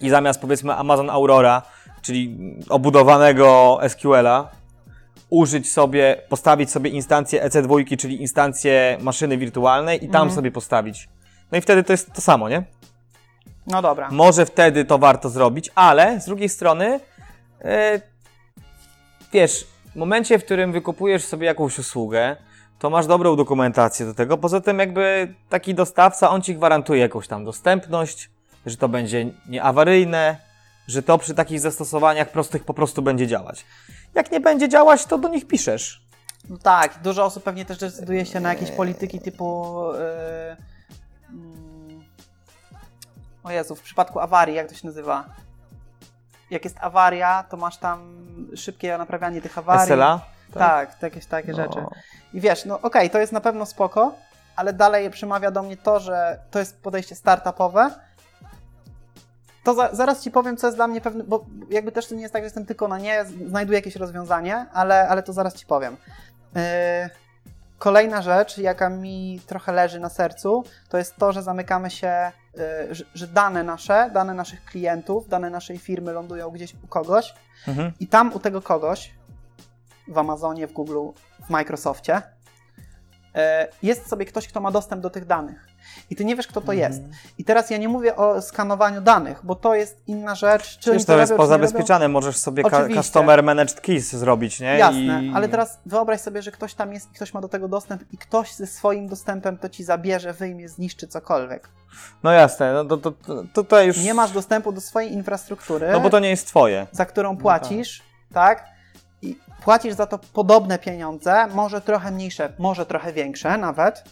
i 0.00 0.10
zamiast 0.10 0.40
powiedzmy 0.40 0.74
Amazon 0.74 1.10
Aurora, 1.10 1.62
czyli 2.02 2.36
obudowanego 2.68 3.78
SQL-a, 3.88 4.48
użyć 5.30 5.72
sobie, 5.72 6.22
postawić 6.28 6.70
sobie 6.70 6.90
instancję 6.90 7.44
EC2, 7.48 7.96
czyli 7.96 8.20
instancję 8.20 8.98
maszyny 9.00 9.38
wirtualnej 9.38 9.96
i 10.04 10.08
tam 10.08 10.22
Mhm. 10.22 10.34
sobie 10.34 10.50
postawić. 10.50 11.08
No 11.52 11.58
i 11.58 11.60
wtedy 11.60 11.82
to 11.82 11.92
jest 11.92 12.12
to 12.12 12.20
samo, 12.20 12.48
nie? 12.48 12.62
No 13.66 13.82
dobra. 13.82 14.08
Może 14.10 14.46
wtedy 14.46 14.84
to 14.84 14.98
warto 14.98 15.28
zrobić, 15.28 15.70
ale 15.74 16.20
z 16.20 16.24
drugiej 16.24 16.48
strony, 16.48 17.00
e, 17.64 18.00
wiesz, 19.32 19.66
w 19.92 19.96
momencie, 19.96 20.38
w 20.38 20.44
którym 20.44 20.72
wykupujesz 20.72 21.24
sobie 21.24 21.46
jakąś 21.46 21.78
usługę, 21.78 22.36
to 22.78 22.90
masz 22.90 23.06
dobrą 23.06 23.36
dokumentację 23.36 24.06
do 24.06 24.14
tego. 24.14 24.38
Poza 24.38 24.60
tym, 24.60 24.78
jakby 24.78 25.34
taki 25.48 25.74
dostawca, 25.74 26.30
on 26.30 26.42
ci 26.42 26.54
gwarantuje 26.54 27.00
jakąś 27.00 27.28
tam 27.28 27.44
dostępność, 27.44 28.30
że 28.66 28.76
to 28.76 28.88
będzie 28.88 29.26
nieawaryjne, 29.48 30.36
że 30.88 31.02
to 31.02 31.18
przy 31.18 31.34
takich 31.34 31.60
zastosowaniach 31.60 32.30
prostych 32.30 32.64
po 32.64 32.74
prostu 32.74 33.02
będzie 33.02 33.26
działać. 33.26 33.64
Jak 34.14 34.32
nie 34.32 34.40
będzie 34.40 34.68
działać, 34.68 35.04
to 35.04 35.18
do 35.18 35.28
nich 35.28 35.46
piszesz. 35.46 36.02
No 36.48 36.58
tak, 36.58 36.98
dużo 37.02 37.24
osób 37.24 37.42
pewnie 37.42 37.64
też 37.64 37.78
decyduje 37.78 38.26
się 38.26 38.40
na 38.40 38.48
jakieś 38.48 38.70
polityki 38.70 39.20
typu. 39.20 39.76
Yy, 39.92 40.71
o 43.44 43.50
Jezu, 43.50 43.74
w 43.76 43.82
przypadku 43.82 44.20
awarii, 44.20 44.56
jak 44.56 44.68
to 44.68 44.74
się 44.74 44.86
nazywa? 44.86 45.24
jak 46.52 46.64
jest 46.64 46.76
awaria, 46.80 47.44
to 47.50 47.56
masz 47.56 47.76
tam 47.76 48.26
szybkie 48.56 48.98
naprawianie 48.98 49.42
tych 49.42 49.58
awarii. 49.58 49.86
SLA? 49.86 50.20
Tak, 50.54 50.94
to 50.94 51.06
jakieś 51.06 51.26
takie 51.26 51.50
No. 51.50 51.56
rzeczy. 51.56 51.78
I 52.32 52.40
wiesz, 52.40 52.64
no 52.64 52.80
okej, 52.80 53.10
to 53.10 53.18
jest 53.18 53.32
na 53.32 53.40
pewno 53.40 53.66
spoko, 53.66 54.14
ale 54.56 54.72
dalej 54.72 55.10
przemawia 55.10 55.50
do 55.50 55.62
mnie 55.62 55.76
to, 55.76 56.00
że 56.00 56.38
to 56.50 56.58
jest 56.58 56.82
podejście 56.82 57.14
startupowe. 57.14 57.90
To 59.64 59.74
za, 59.74 59.88
zaraz 59.94 60.22
ci 60.22 60.30
powiem, 60.30 60.56
co 60.56 60.66
jest 60.66 60.78
dla 60.78 60.86
mnie 60.86 61.00
pewne, 61.00 61.24
bo 61.24 61.44
jakby 61.70 61.92
też 61.92 62.06
to 62.06 62.14
nie 62.14 62.22
jest 62.22 62.32
tak, 62.32 62.42
że 62.42 62.44
jestem 62.44 62.66
tylko 62.66 62.88
na 62.88 62.98
nie, 62.98 63.24
znajduję 63.24 63.78
jakieś 63.78 63.96
rozwiązanie, 63.96 64.66
ale, 64.72 65.08
ale 65.08 65.22
to 65.22 65.32
zaraz 65.32 65.54
ci 65.54 65.66
powiem. 65.66 65.96
Yy, 66.54 66.60
kolejna 67.78 68.22
rzecz, 68.22 68.58
jaka 68.58 68.88
mi 68.88 69.40
trochę 69.46 69.72
leży 69.72 70.00
na 70.00 70.08
sercu, 70.08 70.64
to 70.88 70.98
jest 70.98 71.16
to, 71.16 71.32
że 71.32 71.42
zamykamy 71.42 71.90
się, 71.90 72.32
że, 72.90 73.04
że 73.14 73.26
dane 73.26 73.62
nasze, 73.62 74.10
dane 74.14 74.34
naszych 74.34 74.64
klientów, 74.64 75.28
dane 75.28 75.50
naszej 75.50 75.78
firmy 75.78 76.12
lądują 76.12 76.50
gdzieś 76.50 76.74
u 76.84 76.86
kogoś 76.86 77.34
Mhm. 77.68 77.92
i 78.00 78.06
tam 78.06 78.32
u 78.32 78.38
tego 78.38 78.62
kogoś, 78.62 79.14
w 80.08 80.18
Amazonie, 80.18 80.66
w 80.66 80.72
Google, 80.72 80.98
w 81.46 81.50
Microsoftie, 81.50 82.22
e, 83.34 83.68
jest 83.82 84.08
sobie 84.08 84.26
ktoś, 84.26 84.48
kto 84.48 84.60
ma 84.60 84.70
dostęp 84.70 85.02
do 85.02 85.10
tych 85.10 85.26
danych. 85.26 85.68
I 86.10 86.16
ty 86.16 86.24
nie 86.24 86.36
wiesz, 86.36 86.46
kto 86.46 86.60
to 86.60 86.72
Mhm. 86.72 86.78
jest. 86.92 87.02
I 87.38 87.44
teraz 87.44 87.70
ja 87.70 87.76
nie 87.76 87.88
mówię 87.88 88.16
o 88.16 88.42
skanowaniu 88.42 89.00
danych, 89.00 89.40
bo 89.44 89.54
to 89.54 89.74
jest 89.74 90.02
inna 90.06 90.34
rzecz. 90.34 90.78
Czy 90.78 91.04
to 91.04 91.18
jest 91.18 91.34
pozabezpieczane, 91.36 92.08
możesz 92.08 92.36
sobie 92.36 92.62
Oczywiście. 92.62 93.02
customer 93.02 93.42
managed 93.42 93.80
keys 93.80 94.10
zrobić, 94.12 94.60
nie? 94.60 94.78
Jasne, 94.78 95.24
I... 95.24 95.32
ale 95.34 95.48
teraz 95.48 95.78
wyobraź 95.86 96.20
sobie, 96.20 96.42
że 96.42 96.50
ktoś 96.50 96.74
tam 96.74 96.92
jest 96.92 97.10
i 97.10 97.14
ktoś 97.14 97.34
ma 97.34 97.40
do 97.40 97.48
tego 97.48 97.68
dostęp 97.68 98.02
i 98.12 98.18
ktoś 98.18 98.52
ze 98.54 98.66
swoim 98.66 99.08
dostępem 99.08 99.58
to 99.58 99.68
ci 99.68 99.84
zabierze, 99.84 100.32
wyjmie, 100.32 100.68
zniszczy 100.68 101.06
cokolwiek. 101.08 101.68
No 102.22 102.32
jasne, 102.32 102.72
no 102.72 102.84
to, 102.84 102.96
to, 102.96 103.12
to 103.12 103.44
tutaj 103.54 103.86
już... 103.86 103.98
Nie 103.98 104.14
masz 104.14 104.30
dostępu 104.30 104.72
do 104.72 104.80
swojej 104.80 105.12
infrastruktury, 105.12 105.88
No 105.92 106.00
bo 106.00 106.10
to 106.10 106.18
nie 106.18 106.30
jest 106.30 106.46
twoje. 106.46 106.86
za 106.92 107.04
którą 107.06 107.36
płacisz, 107.36 108.02
tak. 108.34 108.64
I 109.22 109.36
płacisz 109.64 109.94
za 109.94 110.06
to 110.06 110.18
podobne 110.18 110.78
pieniądze, 110.78 111.46
może 111.46 111.80
trochę 111.80 112.10
mniejsze, 112.10 112.52
może 112.58 112.86
trochę 112.86 113.12
większe 113.12 113.58
nawet, 113.58 114.04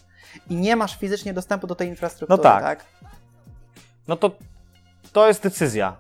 i 0.51 0.55
nie 0.57 0.77
masz 0.77 0.99
fizycznie 0.99 1.35
dostępu 1.35 1.67
do 1.67 1.75
tej 1.75 1.89
infrastruktury, 1.89 2.37
No 2.39 2.43
tak. 2.43 2.63
tak? 2.63 2.85
No 4.09 4.17
to 4.17 4.31
to 5.13 5.29
jest 5.29 5.43
decyzja. 5.43 5.97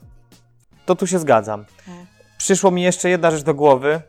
To 0.86 0.96
tu 0.96 1.06
się 1.06 1.18
zgadzam. 1.18 1.64
Mm. 1.88 2.06
Przyszło 2.38 2.70
mi 2.70 2.82
jeszcze 2.82 3.10
jedna 3.10 3.30
rzecz 3.30 3.42
do 3.42 3.54
głowy 3.54 4.02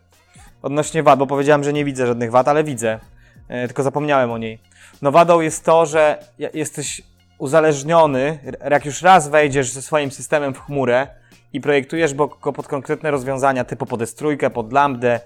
odnośnie 0.62 1.04
wad, 1.04 1.20
bo 1.20 1.28
powiedziałem, 1.28 1.64
że 1.64 1.74
nie 1.74 1.86
widzę 1.86 2.08
żadnych 2.08 2.32
wad, 2.32 2.48
ale 2.48 2.64
widzę. 2.64 3.00
E, 3.48 3.68
tylko 3.68 3.84
zapomniałem 3.84 4.32
o 4.32 4.38
niej. 4.38 4.60
No 5.02 5.12
wadą 5.12 5.42
jest 5.42 5.66
to, 5.66 5.86
że 5.86 6.24
jesteś 6.54 7.02
uzależniony, 7.42 8.40
jak 8.72 8.86
już 8.86 9.02
raz 9.02 9.28
wejdziesz 9.28 9.72
ze 9.72 9.82
swoim 9.82 10.12
systemem 10.12 10.54
w 10.54 10.60
chmurę 10.60 11.08
i 11.54 11.62
projektujesz 11.62 12.14
go 12.14 12.28
pod 12.28 12.68
konkretne 12.68 13.12
rozwiązania 13.12 13.64
typu 13.64 13.86
pod 13.86 14.00
S3, 14.02 14.50
pod 14.50 14.74
Lambdę, 14.74 15.20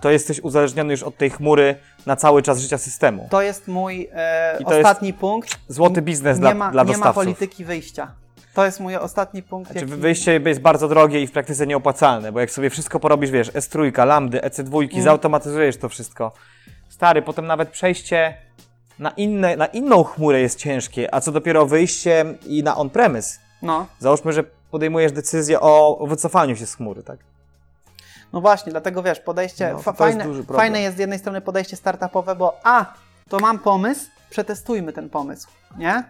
to 0.00 0.10
jesteś 0.10 0.40
uzależniony 0.40 0.92
już 0.92 1.02
od 1.02 1.16
tej 1.16 1.30
chmury 1.30 1.76
na 2.06 2.16
cały 2.16 2.42
czas 2.42 2.58
życia 2.58 2.78
systemu. 2.78 3.28
To 3.30 3.42
jest 3.42 3.68
mój 3.68 4.08
e, 4.12 4.58
to 4.64 4.74
jest 4.74 4.86
ostatni 4.86 5.12
punkt. 5.12 5.58
Złoty 5.68 6.02
biznes 6.02 6.36
nie 6.36 6.40
dla, 6.40 6.54
ma, 6.54 6.70
dla 6.70 6.82
nie 6.82 6.86
ma 6.86 6.92
dostawców. 6.92 7.22
polityki 7.24 7.64
wyjścia. 7.64 8.12
To 8.54 8.64
jest 8.64 8.80
mój 8.80 8.96
ostatni 8.96 9.42
punkt. 9.42 9.70
Znaczy, 9.72 9.86
jaki- 9.86 10.00
wyjście 10.00 10.40
jest 10.46 10.60
bardzo 10.60 10.88
drogie 10.88 11.22
i 11.22 11.26
w 11.26 11.32
praktyce 11.32 11.66
nieopłacalne, 11.66 12.32
bo 12.32 12.40
jak 12.40 12.50
sobie 12.50 12.70
wszystko 12.70 13.00
porobisz, 13.00 13.30
wiesz, 13.30 13.52
S3, 13.52 14.06
lambdy, 14.06 14.38
EC2, 14.40 14.88
Mm. 14.92 15.02
zautomatyzujesz 15.04 15.76
to 15.76 15.88
wszystko. 15.88 16.32
Stary, 16.88 17.22
potem 17.22 17.46
nawet 17.46 17.68
przejście 17.68 18.34
na, 19.00 19.10
inne, 19.10 19.56
na 19.56 19.66
inną 19.66 20.04
chmurę 20.04 20.40
jest 20.40 20.58
ciężkie, 20.58 21.14
a 21.14 21.20
co 21.20 21.32
dopiero 21.32 21.66
wyjście 21.66 22.24
i 22.46 22.62
na 22.62 22.76
on-premise. 22.76 23.38
No, 23.62 23.86
Załóżmy, 23.98 24.32
że 24.32 24.44
podejmujesz 24.70 25.12
decyzję 25.12 25.60
o 25.60 26.06
wycofaniu 26.06 26.56
się 26.56 26.66
z 26.66 26.74
chmury, 26.74 27.02
tak? 27.02 27.18
no 28.32 28.40
właśnie, 28.40 28.72
dlatego 28.72 29.02
wiesz, 29.02 29.20
podejście. 29.20 29.72
No, 29.72 29.78
fa- 29.78 29.90
jest 29.90 29.98
fajne, 29.98 30.24
problem. 30.24 30.56
fajne 30.56 30.80
jest 30.80 30.96
z 30.96 31.00
jednej 31.00 31.18
strony 31.18 31.40
podejście 31.40 31.76
startupowe, 31.76 32.36
bo 32.36 32.60
a, 32.62 32.94
to 33.28 33.38
mam 33.38 33.58
pomysł, 33.58 34.06
przetestujmy 34.30 34.92
ten 34.92 35.10
pomysł, 35.10 35.48
nie? 35.78 36.04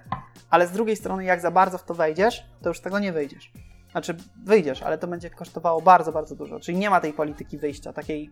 Ale 0.51 0.67
z 0.67 0.71
drugiej 0.71 0.97
strony, 0.97 1.25
jak 1.25 1.41
za 1.41 1.51
bardzo 1.51 1.79
w 1.79 1.85
to 1.85 1.95
wejdziesz, 1.95 2.45
to 2.63 2.69
już 2.69 2.79
z 2.79 2.81
tego 2.81 2.99
nie 2.99 3.13
wyjdziesz. 3.13 3.53
Znaczy, 3.91 4.17
wyjdziesz, 4.45 4.83
ale 4.83 4.99
to 4.99 5.07
będzie 5.07 5.31
kosztowało 5.31 5.83
bardzo, 5.83 6.13
bardzo 6.13 6.35
dużo. 6.37 6.61
Czyli 6.61 6.79
nie 6.79 6.91
ma 6.91 7.01
tej 7.01 7.13
polityki 7.13 7.59
wyjścia, 7.59 7.93
takiej 7.93 8.31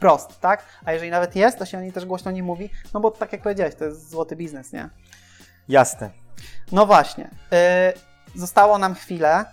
wprost, 0.00 0.40
tak? 0.40 0.64
A 0.84 0.92
jeżeli 0.92 1.10
nawet 1.10 1.36
jest, 1.36 1.58
to 1.58 1.66
się 1.66 1.78
o 1.78 1.80
niej 1.80 1.92
też 1.92 2.04
głośno 2.04 2.30
nie 2.30 2.42
mówi, 2.42 2.70
no 2.94 3.00
bo 3.00 3.10
tak 3.10 3.32
jak 3.32 3.42
powiedziałeś, 3.42 3.74
to 3.74 3.84
jest 3.84 4.10
złoty 4.10 4.36
biznes, 4.36 4.72
nie? 4.72 4.88
Jasne. 5.68 6.10
No 6.72 6.86
właśnie. 6.86 7.30
Yy, 7.50 8.40
zostało 8.40 8.78
nam 8.78 8.94
chwilę. 8.94 9.44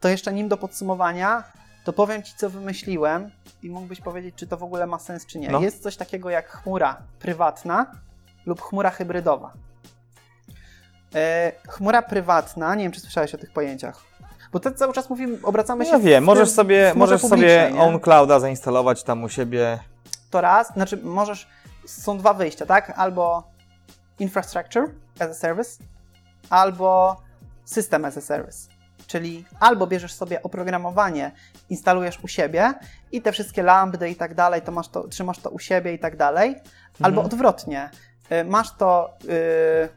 To 0.00 0.08
jeszcze 0.08 0.32
nim 0.32 0.48
do 0.48 0.56
podsumowania, 0.56 1.44
to 1.84 1.92
powiem 1.92 2.22
Ci, 2.22 2.34
co 2.36 2.50
wymyśliłem 2.50 3.30
i 3.62 3.70
mógłbyś 3.70 4.00
powiedzieć, 4.00 4.34
czy 4.34 4.46
to 4.46 4.56
w 4.56 4.62
ogóle 4.62 4.86
ma 4.86 4.98
sens, 4.98 5.26
czy 5.26 5.38
nie. 5.38 5.50
No. 5.50 5.60
Jest 5.60 5.82
coś 5.82 5.96
takiego 5.96 6.30
jak 6.30 6.48
chmura 6.48 7.02
prywatna 7.18 7.86
lub 8.46 8.60
chmura 8.62 8.90
hybrydowa. 8.90 9.52
Yy, 11.14 11.20
chmura 11.68 12.02
prywatna, 12.02 12.74
nie 12.74 12.82
wiem, 12.84 12.92
czy 12.92 13.00
słyszałeś 13.00 13.34
o 13.34 13.38
tych 13.38 13.52
pojęciach. 13.52 14.02
Bo 14.52 14.60
to 14.60 14.70
cały 14.72 14.92
czas 14.92 15.10
mówimy, 15.10 15.38
obracamy 15.42 15.84
się 15.84 15.90
Ja 15.90 15.98
wiem, 15.98 16.24
możesz 16.24 16.50
sobie, 16.50 16.92
możesz 16.96 17.20
sobie? 17.22 17.72
OnClouda 17.78 18.40
zainstalować 18.40 19.02
tam 19.02 19.24
u 19.24 19.28
siebie. 19.28 19.78
to 20.30 20.40
raz, 20.40 20.72
znaczy 20.72 20.96
możesz, 21.02 21.48
są 21.86 22.18
dwa 22.18 22.34
wyjścia, 22.34 22.66
tak? 22.66 22.92
Albo 22.96 23.42
infrastructure 24.18 24.84
as 25.18 25.30
a 25.30 25.34
service, 25.34 25.82
albo 26.50 27.16
system 27.64 28.04
as 28.04 28.16
a 28.16 28.20
service. 28.20 28.68
Czyli 29.06 29.44
albo 29.60 29.86
bierzesz 29.86 30.12
sobie 30.14 30.42
oprogramowanie, 30.42 31.32
instalujesz 31.70 32.18
u 32.24 32.28
siebie 32.28 32.74
i 33.12 33.22
te 33.22 33.32
wszystkie 33.32 33.62
lambdy 33.62 34.10
i 34.10 34.16
tak 34.16 34.34
dalej, 34.34 34.62
to 34.62 34.72
masz 34.72 34.88
to, 34.88 35.08
trzymasz 35.08 35.38
to 35.38 35.50
u 35.50 35.58
siebie 35.58 35.92
i 35.94 35.98
tak 35.98 36.16
dalej, 36.16 36.56
albo 37.02 37.22
odwrotnie. 37.22 37.90
y, 38.32 38.44
Masz 38.44 38.76
to, 38.76 39.10
y, 39.24 39.88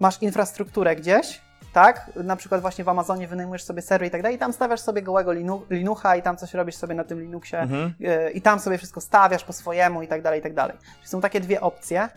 masz 0.00 0.22
infrastrukturę 0.22 0.96
gdzieś, 0.96 1.40
tak? 1.76 2.10
Na 2.16 2.36
przykład 2.36 2.60
właśnie 2.60 2.84
w 2.84 2.88
Amazonie 2.88 3.28
wynajmujesz 3.28 3.62
sobie 3.64 3.82
serwer 3.82 4.08
i 4.08 4.10
tak 4.10 4.22
dalej 4.22 4.36
i 4.36 4.38
tam 4.38 4.52
stawiasz 4.52 4.80
sobie 4.80 5.02
gołego 5.02 5.32
linu, 5.32 5.62
Linuxa 5.70 6.16
i 6.18 6.22
tam 6.22 6.36
coś 6.36 6.54
robisz 6.54 6.74
sobie 6.74 6.94
na 6.94 7.04
tym 7.04 7.20
Linuxie 7.20 7.58
Mhm. 7.60 7.94
i 8.34 8.40
tam 8.42 8.60
sobie 8.60 8.78
wszystko 8.78 9.00
stawiasz 9.00 9.44
po 9.44 9.52
swojemu 9.52 10.02
i 10.02 10.08
tak 10.08 10.22
dalej, 10.22 10.40
i 10.40 10.42
tak 10.42 10.54
dalej. 10.54 10.76
Czyli 10.98 11.08
są 11.08 11.20
takie 11.20 11.40
dwie 11.40 11.60
opcje 11.60 12.00
e, 12.02 12.08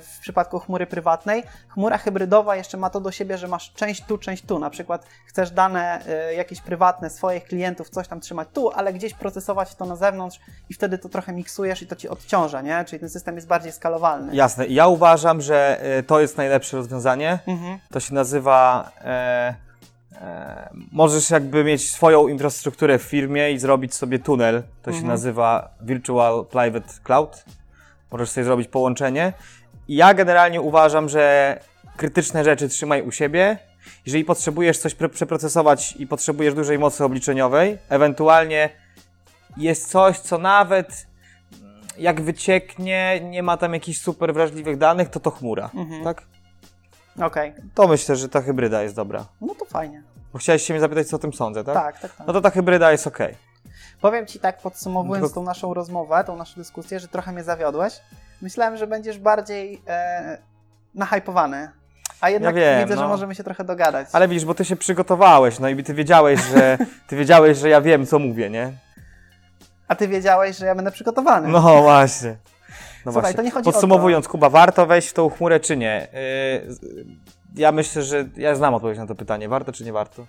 w 0.00 0.18
przypadku 0.20 0.58
chmury 0.58 0.86
prywatnej. 0.86 1.42
Chmura 1.68 1.98
hybrydowa 1.98 2.56
jeszcze 2.56 2.76
ma 2.76 2.90
to 2.90 3.00
do 3.00 3.10
siebie, 3.12 3.38
że 3.38 3.48
masz 3.48 3.72
część 3.72 4.04
tu, 4.04 4.18
część 4.18 4.44
tu. 4.44 4.58
Na 4.58 4.70
przykład 4.70 5.06
chcesz 5.26 5.50
dane 5.50 6.06
e, 6.06 6.34
jakieś 6.34 6.60
prywatne 6.60 7.10
swoich 7.10 7.44
klientów, 7.44 7.90
coś 7.90 8.08
tam 8.08 8.20
trzymać 8.20 8.48
tu, 8.52 8.70
ale 8.70 8.92
gdzieś 8.92 9.14
procesować 9.14 9.74
to 9.74 9.84
na 9.84 9.96
zewnątrz 9.96 10.40
i 10.68 10.74
wtedy 10.74 10.98
to 10.98 11.08
trochę 11.08 11.32
miksujesz 11.32 11.82
i 11.82 11.86
to 11.86 11.96
ci 11.96 12.08
odciąża, 12.08 12.60
nie? 12.62 12.84
Czyli 12.84 13.00
ten 13.00 13.10
system 13.10 13.34
jest 13.34 13.46
bardziej 13.46 13.72
skalowalny. 13.72 14.34
Jasne. 14.36 14.66
Ja 14.66 14.86
uważam, 14.86 15.40
że 15.40 15.80
y, 15.98 16.02
to 16.02 16.20
jest 16.20 16.36
najlepsze 16.36 16.76
rozwiązanie. 16.76 17.38
Mhm. 17.46 17.78
To 17.90 18.00
się 18.00 18.14
nazywa. 18.14 18.90
E, 19.04 19.54
e, 20.20 20.70
możesz 20.92 21.30
jakby 21.30 21.64
mieć 21.64 21.90
swoją 21.90 22.28
infrastrukturę 22.28 22.98
w 22.98 23.02
firmie 23.02 23.52
i 23.52 23.58
zrobić 23.58 23.94
sobie 23.94 24.18
tunel. 24.18 24.62
To 24.82 24.90
się 24.90 24.96
Mhm. 24.96 25.12
nazywa 25.12 25.70
Virtual 25.80 26.44
Private 26.46 26.88
Cloud. 27.04 27.44
Możesz 28.10 28.30
sobie 28.30 28.44
zrobić 28.44 28.68
połączenie. 28.68 29.32
I 29.88 29.96
ja 29.96 30.14
generalnie 30.14 30.60
uważam, 30.60 31.08
że 31.08 31.58
krytyczne 31.96 32.44
rzeczy 32.44 32.68
trzymaj 32.68 33.02
u 33.02 33.12
siebie. 33.12 33.58
Jeżeli 34.06 34.24
potrzebujesz 34.24 34.78
coś 34.78 34.94
przeprocesować 35.12 35.96
i 35.96 36.06
potrzebujesz 36.06 36.54
dużej 36.54 36.78
mocy 36.78 37.04
obliczeniowej, 37.04 37.78
ewentualnie 37.88 38.70
jest 39.56 39.90
coś, 39.90 40.18
co 40.18 40.38
nawet 40.38 41.06
mm, 41.62 41.80
jak 41.98 42.20
wycieknie, 42.20 43.20
nie 43.22 43.42
ma 43.42 43.56
tam 43.56 43.74
jakichś 43.74 43.98
super 44.00 44.34
wrażliwych 44.34 44.78
danych, 44.78 45.08
to 45.08 45.20
to 45.20 45.30
chmura. 45.30 45.70
Mhm. 45.74 46.04
Tak? 46.04 46.22
Okej, 47.22 47.52
To 47.74 47.88
myślę, 47.88 48.16
że 48.16 48.28
ta 48.28 48.40
hybryda 48.40 48.82
jest 48.82 48.96
dobra. 48.96 49.26
no 49.40 49.54
to 49.54 49.64
fajnie. 49.64 50.02
Bo 50.32 50.38
chciałeś 50.38 50.62
się 50.62 50.74
mnie 50.74 50.80
zapytać, 50.80 51.08
co 51.08 51.16
o 51.16 51.18
tym 51.18 51.32
sądzę, 51.32 51.64
tak? 51.64 51.74
Tak, 51.74 52.00
tak, 52.00 52.16
tak. 52.16 52.26
No 52.26 52.32
to 52.32 52.40
ta 52.40 52.50
hybryda 52.50 52.92
jest 52.92 53.06
ok. 53.06 53.18
Powiem 54.00 54.26
Ci 54.26 54.40
tak, 54.40 54.58
podsumowując 54.58 55.32
tą 55.32 55.42
naszą 55.42 55.74
rozmowę, 55.74 56.24
tą 56.26 56.36
naszą 56.36 56.54
dyskusję, 56.56 57.00
że 57.00 57.08
trochę 57.08 57.32
mnie 57.32 57.44
zawiodłeś. 57.44 58.00
Myślałem, 58.42 58.76
że 58.76 58.86
będziesz 58.86 59.18
bardziej 59.18 59.82
e, 59.88 60.38
nahypowany, 60.94 61.70
a 62.20 62.30
jednak 62.30 62.56
Ja 62.56 62.60
wiem, 62.62 62.84
widzę, 62.84 62.96
że 62.96 63.02
no. 63.02 63.08
możemy 63.08 63.34
się 63.34 63.44
trochę 63.44 63.64
dogadać. 63.64 64.08
Ale 64.12 64.28
widzisz, 64.28 64.44
bo 64.44 64.54
ty 64.54 64.64
się 64.64 64.76
przygotowałeś, 64.76 65.58
no 65.58 65.68
i 65.68 65.84
ty 65.84 65.94
wiedziałeś, 65.94 66.40
że 66.40 66.78
ty 67.08 67.16
wiedziałeś, 67.16 67.58
że 67.58 67.68
ja 67.68 67.80
wiem, 67.80 68.06
co 68.06 68.18
mówię, 68.18 68.50
nie? 68.50 68.72
A 69.88 69.94
Ty 69.94 70.08
wiedziałeś, 70.08 70.56
że 70.56 70.66
ja 70.66 70.74
będę 70.74 70.90
przygotowany. 70.90 71.48
No 71.48 71.60
właśnie. 71.82 72.30
No 72.30 73.12
Słuchaj, 73.12 73.12
właśnie. 73.22 73.36
to 73.36 73.42
nie 73.42 73.50
chodzi 73.50 73.68
o 73.68 73.72
Podsumowując, 73.72 74.28
Kuba, 74.28 74.48
warto 74.48 74.86
wejść 74.86 75.08
w 75.08 75.12
tą 75.12 75.30
chmurę, 75.30 75.60
czy 75.60 75.76
nie? 75.76 76.08
Yy, 76.12 77.14
ja 77.54 77.72
myślę, 77.72 78.02
że 78.02 78.24
ja 78.36 78.54
znam 78.54 78.74
odpowiedź 78.74 78.98
na 78.98 79.06
to 79.06 79.14
pytanie. 79.14 79.48
Warto, 79.48 79.72
czy 79.72 79.84
nie 79.84 79.92
warto? 79.92 80.26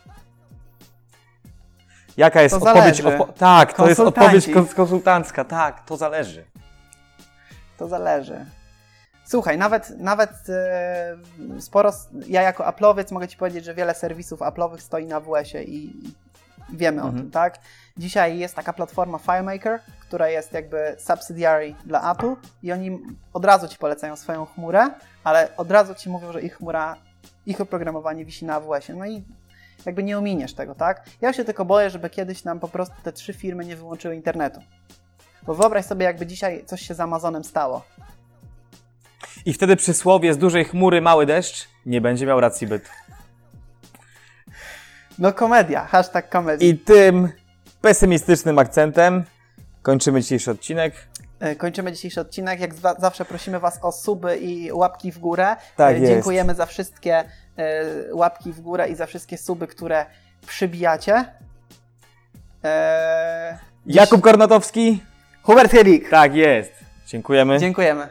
Jaka 2.18 2.42
jest 2.42 2.56
To 2.56 2.58
odpowiedź? 2.66 2.98
zależy. 2.98 3.04
Odpo- 3.18 3.34
tak, 3.34 3.74
to 3.74 3.88
jest 3.88 3.98
Konsultanci. 3.98 4.38
odpowiedź 4.38 4.70
kons- 4.72 4.76
konsultancka. 4.76 5.44
Tak, 5.46 5.86
to 5.86 5.98
zależy. 5.98 6.46
To 7.78 7.88
zależy. 7.88 8.46
Słuchaj, 9.26 9.58
nawet, 9.58 9.90
nawet 10.00 10.30
e, 10.50 11.18
sporo, 11.60 11.90
s- 11.90 12.10
ja 12.28 12.42
jako 12.42 12.64
Apple'owiec 12.64 13.12
mogę 13.12 13.28
Ci 13.28 13.38
powiedzieć, 13.38 13.66
że 13.66 13.74
wiele 13.74 13.96
serwisów 13.96 14.40
Apple'owych 14.40 14.78
stoi 14.78 15.06
na 15.06 15.20
WS-ie 15.20 15.64
i, 15.64 15.94
wiemy 16.74 17.02
o 17.02 17.06
Mhm. 17.06 17.24
tym, 17.24 17.32
tak? 17.32 17.60
Dzisiaj 17.98 18.38
jest 18.40 18.56
taka 18.56 18.74
platforma 18.74 19.18
FileMaker, 19.18 19.80
która 20.02 20.28
jest 20.30 20.54
jakby 20.54 20.96
subsidiary 21.00 21.76
dla 21.86 22.12
Apple 22.12 22.36
i 22.64 22.72
oni 22.72 23.00
od 23.34 23.46
razu 23.46 23.68
ci 23.68 23.78
polecają 23.78 24.16
swoją 24.16 24.46
chmurę, 24.46 24.90
ale 25.24 25.50
od 25.58 25.72
razu 25.72 25.96
ci 25.96 26.10
mówią, 26.10 26.32
że 26.32 26.42
ich 26.42 26.56
chmura, 26.58 26.96
ich 27.46 27.62
oprogramowanie 27.62 28.26
wisi 28.26 28.46
na 28.46 28.56
AWS-ie. 28.56 28.98
No 29.00 29.06
i 29.06 29.24
jakby 29.86 30.04
nie 30.04 30.18
ominiesz 30.18 30.54
tego, 30.54 30.76
tak? 30.76 31.06
Ja 31.22 31.34
się 31.34 31.46
tylko 31.46 31.66
boję, 31.66 31.90
żeby 31.90 32.10
kiedyś 32.10 32.44
nam 32.44 32.60
po 32.60 32.68
prostu 32.68 32.96
te 33.04 33.14
trzy 33.14 33.34
firmy 33.34 33.66
nie 33.66 33.76
wyłączyły 33.76 34.16
internetu. 34.16 34.62
Bo 35.46 35.56
wyobraź 35.56 35.86
sobie, 35.86 36.06
jakby 36.06 36.26
dzisiaj 36.28 36.64
coś 36.66 36.82
się 36.82 36.94
z 36.94 37.00
Amazonem 37.00 37.44
stało. 37.44 37.86
I 39.46 39.54
wtedy 39.54 39.76
przysłowie 39.76 40.34
z 40.34 40.38
dużej 40.38 40.66
chmury 40.66 41.02
mały 41.02 41.26
deszcz 41.26 41.68
nie 41.86 42.02
będzie 42.02 42.26
miał 42.26 42.40
racji 42.40 42.68
bytu. 42.68 42.90
No 45.20 45.34
komedia, 45.34 45.86
hashtag 45.86 46.30
komedia. 46.30 46.68
I 46.70 46.78
tym 46.78 47.30
pesymistycznym 47.82 48.60
akcentem 48.60 49.24
kończymy 49.82 50.22
dzisiejszy 50.22 50.52
odcinek. 50.52 51.08
E, 51.42 51.56
Kończymy 51.56 51.92
dzisiejszy 51.92 52.22
odcinek. 52.22 52.60
Jak 52.60 52.74
zwa- 52.74 52.96
zawsze 53.02 53.26
prosimy 53.26 53.60
Was 53.60 53.80
o 53.82 53.92
suby 53.92 54.38
i 54.38 54.72
łapki 54.72 55.12
w 55.12 55.20
górę. 55.20 55.56
Tak 55.76 55.96
E, 55.96 56.00
jest. 56.00 56.12
Dziękujemy 56.12 56.56
za 56.56 56.66
wszystkie 56.66 57.16
e, 57.18 57.26
łapki 58.14 58.52
w 58.52 58.62
górę 58.62 58.90
i 58.90 58.96
za 58.96 59.06
wszystkie 59.06 59.38
suby, 59.38 59.68
które 59.68 60.06
przybijacie. 60.48 61.26
E, 62.64 63.58
Jakub 63.86 64.22
Kornatowski? 64.22 65.04
Hubert 65.44 65.72
Helik. 65.72 66.10
Tak 66.10 66.36
jest. 66.36 66.72
Dziękujemy. 67.08 67.60
Dziękujemy. 67.60 68.08